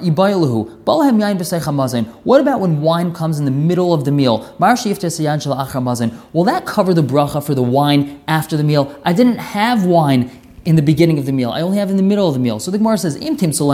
What 2.24 2.40
about 2.40 2.60
when 2.60 2.80
wine 2.82 3.14
comes 3.14 3.38
in 3.38 3.44
the 3.46 3.50
middle 3.50 3.94
of 3.94 4.04
the 4.04 4.12
meal? 4.12 4.54
Will 5.20 6.44
that 6.44 6.66
cover 6.66 6.94
the 6.94 7.02
bracha 7.02 7.44
for 7.44 7.54
the 7.54 7.62
wine 7.62 8.22
after 8.28 8.56
the 8.56 8.64
meal? 8.64 8.94
I 9.04 9.12
didn't 9.12 9.38
have 9.38 9.84
wine 9.84 10.30
in 10.64 10.76
the 10.76 10.82
beginning 10.82 11.18
of 11.18 11.26
the 11.26 11.32
meal. 11.32 11.50
I 11.50 11.60
only 11.60 11.76
have 11.78 11.90
in 11.90 11.96
the 11.96 12.02
middle 12.02 12.26
of 12.26 12.34
the 12.34 12.40
meal. 12.40 12.58
So 12.58 12.70
the 12.70 12.78
Gemara 12.78 12.96
says, 12.96 13.16
Im 13.16 13.36
tim 13.36 13.50
Then 13.50 13.66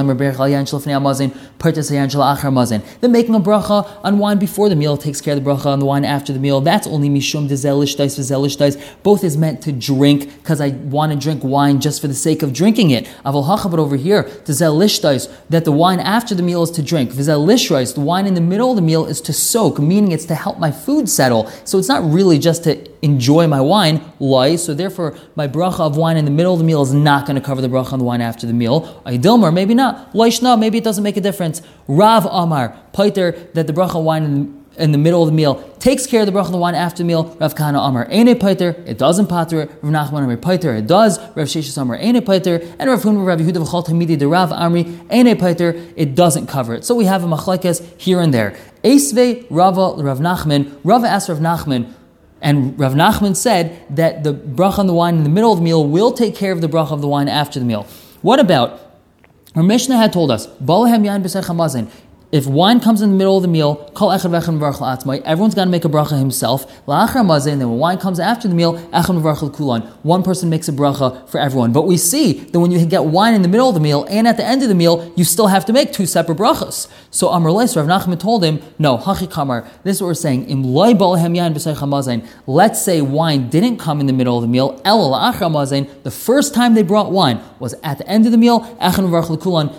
making 3.13 3.35
a 3.35 3.41
bracha 3.41 3.99
on 4.03 4.19
wine 4.19 4.39
before 4.39 4.69
the 4.69 4.77
meal 4.77 4.97
takes 4.97 5.21
care 5.21 5.37
of 5.37 5.45
the 5.45 5.51
bracha 5.51 5.67
on 5.67 5.79
the 5.79 5.87
wine 5.87 6.05
after 6.05 6.33
the 6.33 6.41
meal. 6.41 6.61
That's 6.61 6.89
only 6.89 7.09
mishum 7.09 7.49
dezelish 7.49 7.97
v'zelish 7.97 8.59
dais. 8.59 8.77
Both 9.03 9.23
is 9.23 9.37
meant 9.37 9.63
to 9.63 9.73
drink 9.73 10.35
because 10.39 10.61
I 10.61 10.71
want 10.71 11.13
to 11.13 11.19
drink 11.19 11.45
wine 11.45 11.81
just 11.81 12.01
for 12.01 12.09
the 12.09 12.15
sake 12.15 12.43
of 12.43 12.53
drinking 12.53 12.91
it. 12.91 13.07
Aval 13.25 13.71
but 13.71 13.79
over 13.79 13.97
here, 13.97 14.25
dezelish 14.25 15.01
dais, 15.01 15.29
that 15.49 15.65
the 15.65 15.73
wine 15.73 16.01
after 16.01 16.35
the 16.35 16.43
meal 16.43 16.63
is 16.63 16.71
to 16.73 16.83
drink. 16.83 17.13
V'zelish 17.13 17.95
the 17.95 18.01
wine 18.01 18.27
in 18.27 18.35
the 18.35 18.41
middle 18.41 18.71
of 18.71 18.77
the 18.77 18.83
meal 18.83 19.07
is 19.07 19.21
to 19.21 19.33
soak, 19.33 19.79
meaning 19.79 20.11
it's 20.13 20.25
to 20.25 20.35
help 20.35 20.59
my 20.59 20.73
food 20.73 21.09
settle. 21.09 21.47
So 21.65 21.79
it's 21.79 21.89
not 21.89 22.03
really 22.03 22.39
just 22.39 22.65
to 22.65 22.91
enjoy 23.03 23.47
my 23.47 23.61
wine, 23.61 24.03
loy. 24.19 24.57
So 24.57 24.75
therefore, 24.75 25.17
my 25.37 25.49
bracha 25.49 25.81
of 25.81 25.97
wine 25.97 26.17
in 26.17 26.25
the 26.25 26.31
middle 26.31 26.53
of 26.53 26.59
the 26.59 26.65
meal 26.65 26.80
is 26.83 26.93
not 26.93 27.27
going 27.27 27.37
to 27.37 27.41
cover 27.41 27.61
the 27.61 27.69
bracha 27.69 27.93
on 27.93 27.99
the 27.99 28.05
wine 28.05 28.21
after 28.21 28.47
the 28.47 28.53
meal. 28.53 29.03
Aydilmar, 29.07 29.53
maybe 29.53 29.75
not. 29.75 30.13
Loishna, 30.13 30.59
maybe 30.59 30.79
it 30.79 30.85
doesn't 30.85 31.05
make 31.05 31.17
a 31.17 31.21
difference. 31.21 31.63
Rav 31.89 32.27
Amar, 32.27 32.77
Paiter, 32.93 33.53
that 33.55 33.67
the 33.67 33.73
bracha 33.73 34.03
wine 34.03 34.25
in 34.25 34.45
the 34.45 34.61
in 34.81 34.93
the 34.93 34.99
middle 34.99 35.23
of 35.23 35.29
the 35.29 35.35
meal, 35.35 35.57
takes 35.79 36.07
care 36.07 36.21
of 36.21 36.27
the 36.27 36.33
bracha 36.33 36.47
of 36.47 36.53
the 36.53 36.59
wine 36.59 36.75
after 36.75 36.99
the 36.99 37.05
meal. 37.05 37.37
Rav 37.41 37.55
Kana 37.55 37.79
Amar 37.79 38.09
Ene 38.11 38.35
Paiter, 38.39 38.83
it 38.87 38.99
doesn't 38.99 39.27
pater. 39.27 39.69
Rav 39.83 39.93
Nachman 39.93 40.25
Amar 40.25 40.37
Paiter, 40.37 40.77
it 40.77 40.87
does. 40.87 41.19
Rav 41.19 41.47
Sheshis 41.47 41.81
Amar 41.81 41.97
Ene 41.97 42.21
Paiter, 42.21 42.61
and 42.79 42.89
Rav 42.91 43.03
Huna 43.03 43.25
Rav 43.25 43.41
Yehuda 43.41 43.65
V'chol 43.65 43.87
Tamidi 43.87 44.19
the 44.19 44.29
Rav 44.29 44.51
Amri 44.51 44.85
Ene 45.13 45.37
Paiter, 45.37 45.93
it 45.97 46.15
doesn't 46.15 46.47
cover 46.47 46.75
it. 46.75 46.85
So 46.85 46.95
we 46.95 47.05
have 47.05 47.23
a 47.25 47.27
machlekes 47.27 47.85
here 48.01 48.21
and 48.21 48.33
there. 48.33 48.57
Esve 48.83 49.47
Rava 49.51 50.03
Rav 50.03 50.19
Nachman, 50.19 50.79
Rava 50.85 51.07
asked 51.07 51.29
Rav 51.29 51.39
Nachman, 51.39 51.93
and 52.41 52.79
Rav 52.79 52.95
Nachman 52.95 53.37
said 53.37 53.85
that 53.91 54.25
the 54.25 54.33
bracha 54.33 54.79
on 54.79 54.87
the 54.87 54.95
wine 54.95 55.17
in 55.17 55.25
the 55.25 55.31
middle 55.31 55.53
of 55.53 55.59
the 55.59 55.65
meal 55.65 55.87
will 55.87 56.13
take 56.13 56.35
care 56.35 56.53
of 56.53 56.61
the 56.61 56.69
bracha 56.69 56.93
of 56.93 57.01
the 57.01 57.09
wine 57.09 57.29
after 57.29 57.59
the 57.59 57.67
meal. 57.67 57.87
What 58.23 58.41
about 58.41 58.81
our 59.55 59.63
Mishnah 59.63 59.97
had 59.97 60.13
told 60.13 60.31
us, 60.31 60.47
if 62.33 62.47
wine 62.47 62.79
comes 62.79 63.03
in 63.03 63.11
the 63.11 63.17
middle 63.17 63.37
of 63.37 63.43
the 63.43 63.49
meal, 63.49 63.91
everyone's 64.01 65.55
got 65.55 65.65
to 65.65 65.71
make 65.71 65.85
a 65.85 65.89
bracha 65.89 66.17
himself. 66.19 66.65
And 66.87 67.61
then 67.61 67.69
when 67.71 67.79
wine 67.79 67.99
comes 67.99 68.21
after 68.21 68.47
the 68.47 68.55
meal, 68.55 68.79
one 70.03 70.23
person 70.23 70.49
makes 70.49 70.69
a 70.69 70.73
bracha 70.73 71.29
for 71.29 71.41
everyone. 71.41 71.73
But 71.73 71.89
we 71.89 71.97
see 71.97 72.35
that 72.35 72.61
when 72.61 72.71
you 72.71 72.87
get 72.87 73.05
wine 73.05 73.35
in 73.35 73.43
the 73.43 73.49
middle 73.49 73.69
of 73.69 73.75
the 73.75 73.81
meal 73.81 74.07
and 74.09 74.29
at 74.29 74.37
the 74.37 74.45
end 74.45 74.63
of 74.63 74.69
the 74.69 74.77
meal, 74.77 75.13
you 75.17 75.25
still 75.25 75.49
have 75.49 75.65
to 75.67 75.73
make 75.73 75.93
two 75.93 76.07
separate 76.07 76.39
brachas. 76.39 76.87
So 77.11 77.29
Amr 77.31 77.51
Leis, 77.51 77.75
Rav 77.77 77.87
Nachman 77.87 78.21
told 78.21 78.45
him, 78.45 78.61
no, 78.79 78.97
Hachi 78.97 79.29
Kamar, 79.29 79.69
this 79.83 79.97
is 79.97 80.03
what 80.03 80.09
we're 80.09 80.15
saying. 80.15 80.47
Let's 82.47 82.81
say 82.81 83.01
wine 83.01 83.49
didn't 83.49 83.79
come 83.79 83.99
in 84.01 84.07
the 84.07 84.13
middle 84.13 84.37
of 84.37 84.43
the 84.43 84.49
meal. 84.49 84.81
The 84.85 86.11
first 86.13 86.55
time 86.55 86.75
they 86.75 86.83
brought 86.85 87.11
wine 87.11 87.41
was 87.59 87.75
at 87.83 87.99
the 87.99 88.07
end 88.09 88.27
of 88.27 88.33
the 88.33 88.39
meal. 88.39 88.61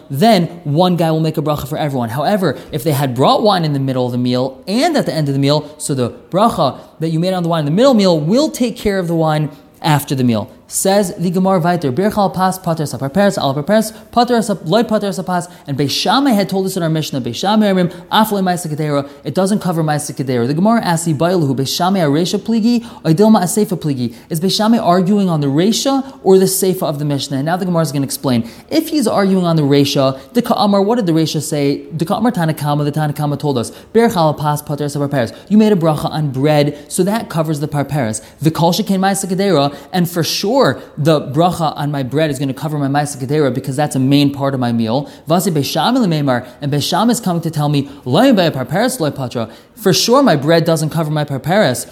Then 0.10 0.48
one 0.66 0.96
guy 0.98 1.12
will 1.12 1.22
make 1.22 1.38
a 1.38 1.42
bracha 1.42 1.68
for 1.70 1.78
everyone. 1.78 2.10
However, 2.10 2.41
However, 2.42 2.60
if 2.72 2.84
they 2.84 2.94
had 2.94 3.14
brought 3.14 3.44
wine 3.44 3.64
in 3.64 3.74
the 3.74 3.80
middle 3.80 4.08
of 4.08 4.12
the 4.12 4.18
meal 4.18 4.64
and 4.68 4.98
at 4.98 5.06
the 5.06 5.14
end 5.14 5.28
of 5.30 5.36
the 5.36 5.40
meal, 5.40 5.76
so 5.78 5.94
the 5.94 6.10
bracha 6.10 6.80
that 7.00 7.10
you 7.10 7.20
made 7.20 7.34
on 7.34 7.44
the 7.44 7.50
wine 7.50 7.60
in 7.60 7.66
the 7.66 7.72
middle 7.72 7.94
meal 7.94 8.20
will 8.20 8.50
take 8.50 8.76
care 8.76 8.98
of 8.98 9.08
the 9.08 9.14
wine 9.14 9.52
after 9.80 10.16
the 10.16 10.24
meal. 10.24 10.52
Says 10.72 11.14
the 11.18 11.30
Gemara 11.30 11.60
weiter, 11.60 11.92
Birchal 11.92 12.34
pas 12.34 12.58
pater 12.58 12.86
sa 12.86 12.98
al 12.98 13.54
prepares, 13.54 13.92
pater 14.10 14.42
loy 14.64 14.84
pater 14.84 15.12
sa 15.12 15.22
pas, 15.22 15.50
and 15.68 15.78
Beishamai 15.78 16.34
had 16.34 16.48
told 16.48 16.66
us 16.66 16.78
in 16.78 16.82
our 16.82 16.90
Mishnah, 16.90 17.20
Beishamai 17.20 17.74
arim, 17.74 17.90
afle 18.10 18.42
ma'asikadera, 18.42 19.12
it 19.26 19.36
doesn't 19.36 19.60
cover 19.60 19.84
ma'asikadera. 19.84 20.48
The 20.48 20.54
Gemara 20.54 20.82
asks 20.82 21.06
the 21.06 21.14
Bailahu, 21.14 21.58
Beishamai 21.58 22.02
a 22.02 22.08
resha 22.08 22.40
pligi, 22.40 22.86
oidilma 23.04 23.42
a 23.42 23.48
seifa 23.48 23.78
pligi. 23.78 24.16
Is 24.30 24.40
Beishamai 24.40 24.82
arguing 24.82 25.28
on 25.28 25.42
the 25.42 25.48
resha 25.48 26.18
or 26.24 26.40
the 26.40 26.46
seifa 26.46 26.84
of 26.84 27.00
the 27.00 27.06
Mishnah? 27.06 27.36
And 27.36 27.48
now 27.48 27.58
the 27.58 27.66
Gemara 27.66 27.82
is 27.82 27.92
going 27.92 28.04
to 28.04 28.08
explain. 28.08 28.50
If 28.70 28.88
he's 28.88 29.08
arguing 29.08 29.44
on 29.44 29.58
the 29.58 29.64
resha, 29.64 30.32
the 30.32 30.42
Ka'amar, 30.42 30.82
what 30.82 30.96
did 30.96 31.06
the 31.06 31.12
resha 31.12 31.42
say? 31.42 31.86
The 31.88 32.06
Ka'amar 32.06 32.32
Tanakama, 32.32 32.86
the 32.86 32.94
Tanakama 32.94 33.38
told 33.38 33.58
us, 33.58 33.72
Birchal 33.94 34.38
pas 34.38 34.62
pater 34.62 34.88
sa. 34.88 35.06
You 35.50 35.58
made 35.58 35.74
a 35.74 35.76
bracha 35.76 36.10
on 36.10 36.32
bread, 36.32 36.90
so 36.90 37.04
that 37.04 37.30
covers 37.30 37.60
the 37.60 37.68
parperes. 37.68 38.22
Vikol 38.42 38.74
shekin 38.74 39.02
ma'asikadera, 39.02 39.78
and 39.92 40.10
for 40.10 40.24
sure 40.24 40.61
sure 40.62 40.82
the 40.98 41.22
bracha 41.22 41.76
on 41.76 41.92
my 41.92 42.04
bread 42.04 42.30
is 42.30 42.40
going 42.40 42.48
to 42.48 42.54
cover 42.54 42.78
my 42.78 42.88
ma'isa 42.88 43.54
because 43.54 43.76
that's 43.76 43.96
a 43.96 44.00
main 44.00 44.32
part 44.34 44.54
of 44.54 44.60
my 44.60 44.72
meal. 44.72 45.06
Vasi 45.28 45.52
beisham 45.52 45.96
and 46.62 46.72
beisham 46.72 47.10
is 47.10 47.20
coming 47.20 47.42
to 47.42 47.52
tell 47.52 47.70
me 47.70 47.90
patra. 48.04 49.54
For 49.76 49.94
sure, 49.94 50.24
my 50.24 50.36
bread 50.36 50.66
doesn't 50.66 50.90
cover 50.90 51.12
my 51.12 51.24
parperes. 51.24 51.88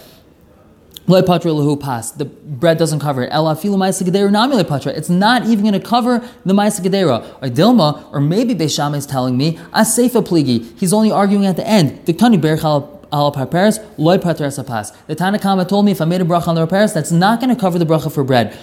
The 1.08 2.32
bread 2.46 2.78
doesn't 2.78 3.00
cover 3.00 3.24
it. 3.24 3.32
It's 3.32 5.10
not 5.10 5.46
even 5.48 5.62
going 5.64 5.74
to 5.74 5.80
cover 5.80 6.20
the 6.46 6.54
Maisa 6.54 6.82
Gedera. 6.82 7.26
Or 7.42 7.48
Dilma, 7.48 8.14
or 8.14 8.22
maybe 8.22 8.54
Beisham 8.54 8.96
is 8.96 9.08
telling 9.08 9.36
me, 9.36 9.58
Pligi. 9.74 10.78
He's 10.78 10.94
only 10.94 11.12
arguing 11.12 11.48
at 11.48 11.56
the 11.56 11.68
end. 11.68 12.06
The 12.06 12.14
al 13.12 13.32
parperes, 13.32 13.80
loy 13.98 14.18
parteres 14.18 14.60
pas. 14.66 14.92
The 15.08 15.16
Tanakama 15.16 15.68
told 15.68 15.86
me 15.86 15.92
if 15.92 16.02
I 16.02 16.06
made 16.06 16.22
a 16.22 16.26
bracha 16.26 16.48
on 16.48 16.56
the 16.56 16.66
parperes, 16.66 16.94
that's 16.94 17.12
not 17.12 17.40
going 17.40 17.54
to 17.54 17.60
cover 17.60 17.80
the 17.80 17.86
bracha 17.86 18.12
for 18.12 18.24
bread. 18.24 18.58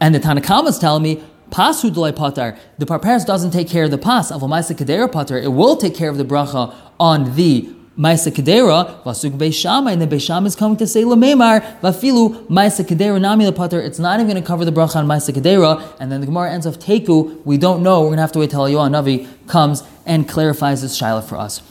And 0.00 0.14
the 0.14 0.20
Tanakama 0.20 0.68
is 0.68 0.78
telling 0.78 1.02
me 1.02 1.22
Pasu 1.50 1.92
delay 1.92 2.12
pater. 2.12 2.56
The 2.78 2.86
parperes 2.86 3.24
doesn't 3.24 3.52
take 3.52 3.68
care 3.68 3.84
of 3.84 3.90
the 3.90 3.98
pas. 3.98 4.32
Of 4.32 4.42
a 4.42 4.46
kedera 4.46 5.12
pater, 5.12 5.38
it 5.38 5.52
will 5.52 5.76
take 5.76 5.94
care 5.94 6.08
of 6.08 6.16
the 6.16 6.24
bracha 6.24 6.74
on 6.98 7.36
the 7.36 7.68
Maisa 7.96 8.32
Kedera, 8.32 9.04
Vasuk 9.04 9.38
Beishama, 9.38 9.92
and 9.92 10.02
the 10.02 10.06
Beishama 10.08 10.46
is 10.46 10.56
coming 10.56 10.76
to 10.78 10.86
say 10.86 11.04
Lamemar, 11.04 11.80
Vafilu, 11.80 12.44
Maisa 12.48 12.84
Kedera, 12.84 13.20
Nami 13.20 13.50
Pater. 13.52 13.80
It's 13.80 14.00
not 14.00 14.18
even 14.18 14.28
going 14.28 14.42
to 14.42 14.46
cover 14.46 14.64
the 14.64 14.72
bracha 14.72 14.96
on 14.96 15.06
Maisa 15.06 15.32
Kedera. 15.32 15.96
And 16.00 16.10
then 16.10 16.20
the 16.20 16.26
Gemara 16.26 16.50
ends 16.50 16.66
off 16.66 16.80
Teku. 16.80 17.44
We 17.44 17.56
don't 17.56 17.84
know. 17.84 18.00
We're 18.00 18.08
going 18.08 18.16
to 18.16 18.22
have 18.22 18.32
to 18.32 18.40
wait 18.40 18.50
till 18.50 18.62
Yohan 18.62 18.90
Navi 18.90 19.28
comes 19.46 19.84
and 20.06 20.28
clarifies 20.28 20.82
this 20.82 20.96
Shiloh 20.96 21.20
for 21.20 21.36
us. 21.36 21.62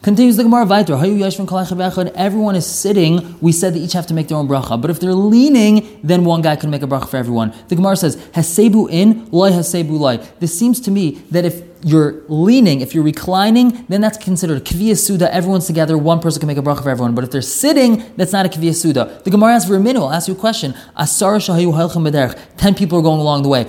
Continues 0.00 0.36
the 0.36 0.44
Gemara 0.44 0.64
Vaiter. 0.64 2.12
Everyone 2.14 2.54
is 2.54 2.64
sitting. 2.64 3.36
We 3.40 3.50
said 3.50 3.74
they 3.74 3.80
each 3.80 3.94
have 3.94 4.06
to 4.06 4.14
make 4.14 4.28
their 4.28 4.38
own 4.38 4.46
bracha. 4.46 4.80
But 4.80 4.90
if 4.90 5.00
they're 5.00 5.12
leaning, 5.12 6.00
then 6.04 6.24
one 6.24 6.40
guy 6.40 6.54
can 6.54 6.70
make 6.70 6.82
a 6.82 6.86
bracha 6.86 7.08
for 7.08 7.16
everyone. 7.16 7.52
The 7.66 7.74
Gemara 7.74 7.96
says, 7.96 8.16
Hasebu 8.16 8.90
in, 8.90 9.28
loy 9.30 9.50
hasebu 9.50 9.98
loy. 9.98 10.18
This 10.38 10.56
seems 10.56 10.80
to 10.82 10.92
me 10.92 11.22
that 11.32 11.44
if 11.44 11.67
you're 11.82 12.22
leaning, 12.28 12.80
if 12.80 12.94
you're 12.94 13.04
reclining, 13.04 13.84
then 13.88 14.00
that's 14.00 14.18
considered 14.18 14.64
kviya 14.64 14.96
suda. 14.98 15.32
Everyone's 15.32 15.66
together, 15.66 15.96
one 15.96 16.20
person 16.20 16.40
can 16.40 16.46
make 16.46 16.58
a 16.58 16.62
bracha 16.62 16.82
for 16.82 16.90
everyone. 16.90 17.14
But 17.14 17.24
if 17.24 17.30
they're 17.30 17.42
sitting, 17.42 18.04
that's 18.16 18.32
not 18.32 18.46
a 18.46 18.48
kviya 18.48 18.74
suda. 18.74 19.20
The 19.24 19.30
Gemara 19.30 19.54
asks 19.54 19.68
for 19.68 19.76
a 19.76 19.80
minute. 19.80 20.00
I'll 20.00 20.12
ask 20.12 20.28
you 20.28 20.34
a 20.34 20.36
question. 20.36 20.74
Ten 22.56 22.74
people 22.74 22.98
are 22.98 23.02
going 23.02 23.20
along 23.20 23.42
the 23.42 23.48
way. 23.48 23.66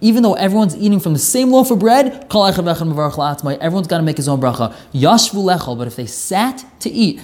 Even 0.00 0.22
though 0.22 0.34
everyone's 0.34 0.76
eating 0.76 1.00
from 1.00 1.12
the 1.14 1.18
same 1.18 1.50
loaf 1.50 1.70
of 1.70 1.78
bread, 1.78 2.26
everyone's 2.32 3.86
got 3.88 3.96
to 3.96 4.02
make 4.02 4.16
his 4.16 4.28
own 4.28 4.40
bracha. 4.40 4.74
Yashvu 4.92 5.42
lechol. 5.42 5.76
But 5.76 5.86
if 5.86 5.96
they 5.96 6.06
sat 6.06 6.64
to 6.80 6.90
eat, 6.90 7.20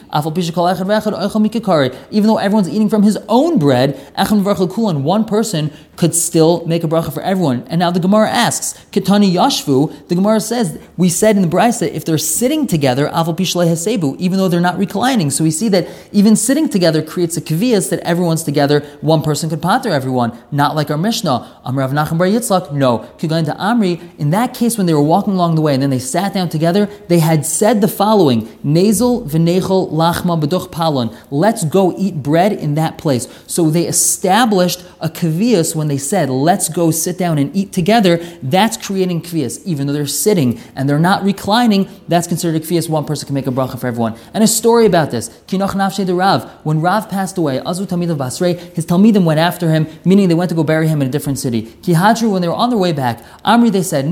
even 2.11 2.27
though 2.27 2.39
everyone's 2.39 2.69
eating 2.69 2.89
from 2.89 3.03
his 3.05 3.19
own 3.29 3.59
bread, 3.59 3.97
one 4.17 5.25
person 5.25 5.71
could 5.97 6.15
still 6.15 6.67
make 6.67 6.83
a 6.83 6.89
bracha 6.89 7.13
for 7.13 7.23
everyone. 7.23 7.65
And 7.69 7.79
now 7.79 7.91
the 7.93 8.01
Gemara 8.01 8.29
asks, 8.31 8.64
Ketani 8.73 9.31
Yashvu, 9.33 10.09
the 10.09 10.15
Gemara 10.15 10.41
says, 10.41 10.81
we 10.97 11.09
said 11.09 11.37
in 11.37 11.43
the 11.43 11.49
Brisa, 11.49 11.89
if 11.89 12.05
they're 12.05 12.19
sitting 12.19 12.67
together, 12.67 13.09
Aval 13.09 13.37
Pishlei 13.37 13.67
Hasebu, 13.67 14.17
even 14.19 14.39
though 14.39 14.49
they're 14.49 14.61
not 14.61 14.79
reclining. 14.79 15.31
So 15.31 15.45
we 15.45 15.51
see 15.51 15.69
that 15.69 15.87
even 16.13 16.37
sitting 16.37 16.69
together 16.69 17.03
creates 17.03 17.37
a 17.37 17.41
kvias 17.41 17.91
that 17.91 18.01
everyone's 18.01 18.43
together, 18.43 18.81
one 19.01 19.23
person 19.23 19.51
could 19.51 19.61
pater 19.61 19.91
everyone, 19.91 20.37
not 20.51 20.75
like 20.75 20.91
our 20.91 20.97
Mishnah. 20.97 21.61
Amrav 21.67 21.93
Nachem 21.93 22.19
Bar 22.19 22.29
Yitzchak, 22.29 22.73
no. 22.73 23.01
Kigain 23.19 23.45
to 23.45 23.53
Amri, 23.53 24.01
in 24.19 24.31
that 24.31 24.55
case, 24.55 24.79
when 24.79 24.87
they 24.87 24.95
were 24.95 25.03
walking 25.03 25.35
along 25.35 25.55
the 25.55 25.61
way 25.61 25.75
and 25.75 25.83
then 25.83 25.91
they 25.91 25.99
sat 25.99 26.33
down 26.33 26.49
together, 26.49 26.87
they 27.09 27.19
had 27.19 27.45
said 27.45 27.81
the 27.81 27.89
following, 27.89 28.47
Nazel 28.65 29.29
v'nechel 29.29 29.91
lachma 29.91 30.41
b'duch 30.41 30.71
palon, 30.71 31.15
let's 31.31 31.65
go 31.65 31.95
eat 31.99 32.23
bread 32.23 32.53
in 32.53 32.75
that 32.75 32.99
place. 32.99 33.29
So 33.47 33.71
they 33.71 33.87
established 33.87 34.85
a 35.01 35.09
kvias 35.09 35.75
when 35.75 35.89
they 35.89 35.99
said, 35.99 36.31
let's 36.31 36.69
go 36.69 36.91
sit 36.91 37.19
down 37.19 37.39
and 37.39 37.55
eat 37.55 37.73
together, 37.73 38.19
that's 38.55 38.77
creating 38.77 39.23
kvias. 39.23 39.63
Even 39.65 39.87
though 39.87 39.93
they're 39.93 40.07
sitting 40.07 40.61
and 40.77 40.89
they're 40.89 40.99
not 40.99 41.25
reclining, 41.25 41.89
that's 42.09 42.27
considered 42.27 42.63
a 42.63 42.65
kvias. 42.65 42.89
One 42.89 43.05
person 43.05 43.27
can 43.27 43.35
make 43.35 43.47
a 43.47 43.51
bracha 43.51 43.79
for 43.79 43.87
everyone. 43.87 44.17
And 44.33 44.45
a 44.45 44.47
story 44.47 44.87
about 44.87 45.11
this. 45.11 45.29
Kinoch 45.47 45.71
nafshe 45.71 46.07
de 46.07 46.15
Rav. 46.15 46.51
When 46.63 46.81
Rav 46.81 47.09
passed 47.09 47.37
away, 47.37 47.59
Azu 47.59 47.87
Talmid 47.87 48.11
of 48.11 48.19
Basrei, 48.19 48.59
his 48.75 48.87
Talmidim 48.87 49.25
went 49.25 49.41
after 49.41 49.71
him, 49.71 49.87
meaning 50.05 50.29
they 50.29 50.35
went 50.35 50.51
to 50.51 50.55
go 50.55 50.63
bury 50.63 50.89
him 50.89 51.03
in 51.03 51.09
a 51.09 51.11
different 51.11 51.39
city. 51.39 51.63
Kihadru, 51.83 52.31
when 52.31 52.43
they 52.43 52.49
were 52.49 52.55
on 52.55 52.71
their 52.71 52.79
way 52.79 52.93
back, 52.93 53.23
Amri, 53.45 53.73
they 53.73 53.83
said, 53.83 54.05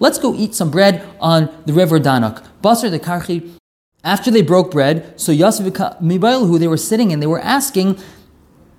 Let's 0.00 0.18
go 0.18 0.34
eat 0.34 0.54
some 0.54 0.70
bread 0.70 1.08
on 1.20 1.62
the 1.66 1.72
river 1.72 1.98
Danak. 1.98 2.44
Basr 2.62 2.90
the 2.90 2.98
Karchi, 2.98 3.52
after 4.04 4.30
they 4.30 4.42
broke 4.42 4.70
bread, 4.70 5.20
so 5.20 5.32
Yosef 5.32 5.74
who 5.74 6.58
they 6.58 6.68
were 6.68 6.76
sitting 6.76 7.12
and 7.12 7.20
they 7.20 7.26
were 7.26 7.40
asking, 7.40 7.98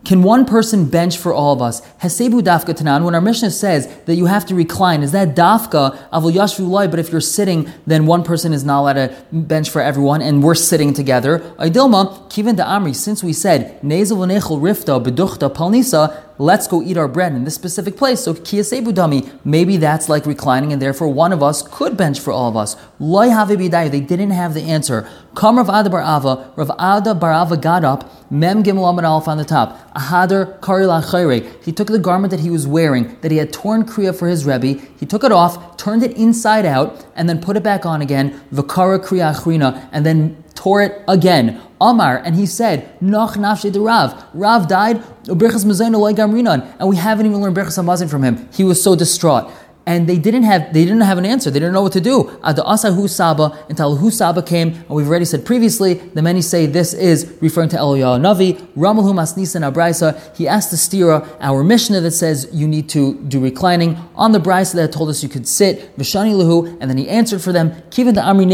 Can 0.05 0.23
one 0.23 0.45
person 0.45 0.89
bench 0.89 1.17
for 1.17 1.33
all 1.33 1.53
of 1.53 1.61
us? 1.61 1.81
Hasebu 2.01 2.41
dafka 2.41 2.73
tanan. 2.73 3.03
When 3.03 3.13
our 3.13 3.21
Mishnah 3.21 3.51
says 3.51 3.87
that 4.05 4.15
you 4.15 4.25
have 4.25 4.45
to 4.45 4.55
recline, 4.55 5.03
is 5.03 5.11
that 5.11 5.35
dafka 5.35 5.97
avul 6.11 6.31
yashvu 6.31 6.67
loy? 6.67 6.87
But 6.87 6.99
if 6.99 7.11
you're 7.11 7.21
sitting, 7.21 7.69
then 7.85 8.05
one 8.05 8.23
person 8.23 8.53
is 8.53 8.63
not 8.63 8.79
allowed 8.79 8.93
to 8.93 9.15
bench 9.31 9.69
for 9.69 9.81
everyone, 9.81 10.21
and 10.21 10.41
we're 10.41 10.55
sitting 10.55 10.93
together. 10.93 11.39
Idilma 11.59 12.29
kiven 12.29 12.55
da 12.55 12.65
amri. 12.65 12.95
Since 12.95 13.23
we 13.23 13.33
said 13.33 13.79
nezel 13.81 14.17
v'nechel 14.17 14.61
rifta 14.61 15.03
beduchta 15.03 15.53
palnisa, 15.53 16.23
let's 16.39 16.67
go 16.67 16.81
eat 16.81 16.97
our 16.97 17.07
bread 17.07 17.33
in 17.33 17.43
this 17.43 17.53
specific 17.53 17.97
place. 17.97 18.21
So 18.23 18.33
kiyasebu 18.33 18.93
dami, 18.93 19.29
maybe 19.43 19.77
that's 19.77 20.09
like 20.09 20.25
reclining, 20.25 20.73
and 20.73 20.81
therefore 20.81 21.09
one 21.09 21.31
of 21.31 21.43
us 21.43 21.61
could 21.61 21.95
bench 21.95 22.19
for 22.19 22.31
all 22.31 22.49
of 22.49 22.57
us. 22.57 22.75
Loy 22.97 23.29
They 23.29 23.99
didn't 23.99 24.31
have 24.31 24.53
the 24.53 24.63
answer. 24.63 25.07
Come 25.35 25.57
Rav 25.57 25.69
Ada 25.69 25.89
Bar 25.89 26.01
Ava, 26.01 26.51
Rav 26.55 26.71
Ada 26.71 27.13
Bar 27.13 27.31
Ava 27.31 27.57
got 27.57 27.83
up, 27.83 28.31
Mem 28.31 28.63
Gimel 28.63 28.83
Amad 28.91 29.03
Alf 29.03 29.27
on 29.27 29.37
the 29.37 29.45
top. 29.45 29.93
Ahadar 29.93 30.59
Karila 30.59 31.03
Chayre. 31.03 31.63
He 31.63 31.71
took 31.71 31.87
the 31.87 31.99
garment 31.99 32.31
that 32.31 32.39
he 32.39 32.49
was 32.49 32.65
wearing, 32.65 33.17
that 33.21 33.31
he 33.31 33.37
had 33.37 33.51
torn 33.53 33.83
Kriya 33.83 34.17
for 34.17 34.27
his 34.27 34.45
Rebbe, 34.45 34.79
he 34.99 35.05
took 35.05 35.23
it 35.23 35.31
off, 35.31 35.77
turned 35.77 36.03
it 36.03 36.15
inside 36.17 36.65
out, 36.65 37.05
and 37.15 37.27
then 37.27 37.41
put 37.41 37.57
it 37.57 37.63
back 37.63 37.85
on 37.85 38.01
again, 38.01 38.41
Vakara 38.51 38.99
Kriya 38.99 39.33
Achrina, 39.33 39.87
and 39.91 40.05
then 40.05 40.43
tore 40.59 40.81
it 40.81 41.01
again. 41.07 41.61
Amar, 41.79 42.17
and 42.17 42.35
he 42.35 42.45
said, 42.45 43.01
Noch 43.01 43.35
nafshe 43.35 43.71
de 43.71 43.79
Rav. 43.79 44.25
Rav 44.33 44.67
died, 44.67 45.01
and 45.29 46.89
we 46.89 46.97
haven't 46.97 47.25
even 47.25 47.41
learned 47.41 47.55
Berchas 47.55 48.09
from 48.09 48.23
him. 48.23 48.49
He 48.51 48.65
was 48.65 48.83
so 48.83 48.93
distraught 48.93 49.49
and 49.89 50.05
they 50.07 50.19
didn't 50.19 50.43
have 50.43 50.71
they 50.71 50.83
didn't 50.85 51.01
have 51.01 51.17
an 51.17 51.25
answer. 51.25 51.49
They 51.49 51.59
didn't 51.59 51.73
know 51.73 51.81
what 51.81 51.93
to 51.93 52.01
do. 52.01 52.15
Ad 52.43 52.57
asahu 52.57 53.09
saba 53.09 53.57
until 53.69 53.95
hu 53.95 54.11
saba 54.11 54.43
came, 54.43 54.69
and 54.69 54.89
we've 54.89 55.07
already 55.07 55.25
said 55.25 55.47
previously. 55.47 55.95
The 56.17 56.21
many 56.21 56.43
say 56.43 56.67
this 56.67 56.93
is 56.93 57.35
referring 57.41 57.69
to 57.69 57.77
Eliyahu 57.77 58.21
Navi. 58.21 58.49
Ramahu 58.77 59.13
masnisan 59.21 59.63
abraisa. 59.69 60.09
He 60.37 60.47
asked 60.47 60.69
the 60.69 60.77
stira 60.77 61.27
our 61.41 61.63
Mishnah 61.63 62.01
that 62.01 62.11
says 62.11 62.47
you 62.53 62.67
need 62.67 62.87
to 62.89 63.15
do 63.33 63.39
reclining 63.39 63.97
on 64.15 64.31
the 64.31 64.39
brisa 64.39 64.75
that 64.75 64.91
told 64.91 65.09
us 65.09 65.23
you 65.23 65.29
could 65.29 65.47
sit 65.47 65.97
v'shani 65.97 66.35
lahu, 66.35 66.77
and 66.79 66.87
then 66.87 66.97
he 66.99 67.09
answered 67.09 67.41
for 67.41 67.51
them. 67.51 67.71
Kivin 67.89 68.13
the 68.13 68.21
amri 68.21 68.45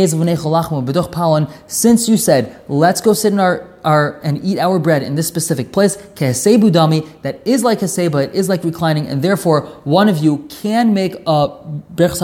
palan. 1.11 1.51
Since 1.67 2.07
you 2.07 2.15
said 2.15 2.61
let's 2.69 3.01
go 3.01 3.11
sit 3.11 3.33
in 3.33 3.41
our 3.41 3.67
our 3.85 4.19
and 4.21 4.43
eat 4.43 4.59
our 4.59 4.79
bread 4.79 5.03
in 5.03 5.15
this 5.15 5.27
specific 5.27 5.71
place, 5.71 5.95
dami, 6.15 7.21
that 7.21 7.39
is 7.45 7.63
like 7.63 7.79
heseba, 7.79 8.25
it 8.25 8.35
is 8.35 8.49
like 8.49 8.63
reclining, 8.63 9.07
and 9.07 9.21
therefore 9.21 9.61
one 9.83 10.09
of 10.09 10.17
you 10.17 10.39
can 10.49 10.93
make 10.93 11.15
a 11.25 11.47
brech 11.95 12.17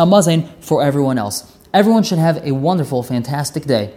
for 0.60 0.84
everyone 0.84 1.18
else. 1.18 1.58
Everyone 1.74 2.04
should 2.04 2.20
have 2.20 2.46
a 2.46 2.52
wonderful, 2.52 3.04
fantastic 3.04 3.64
day. 3.64 3.94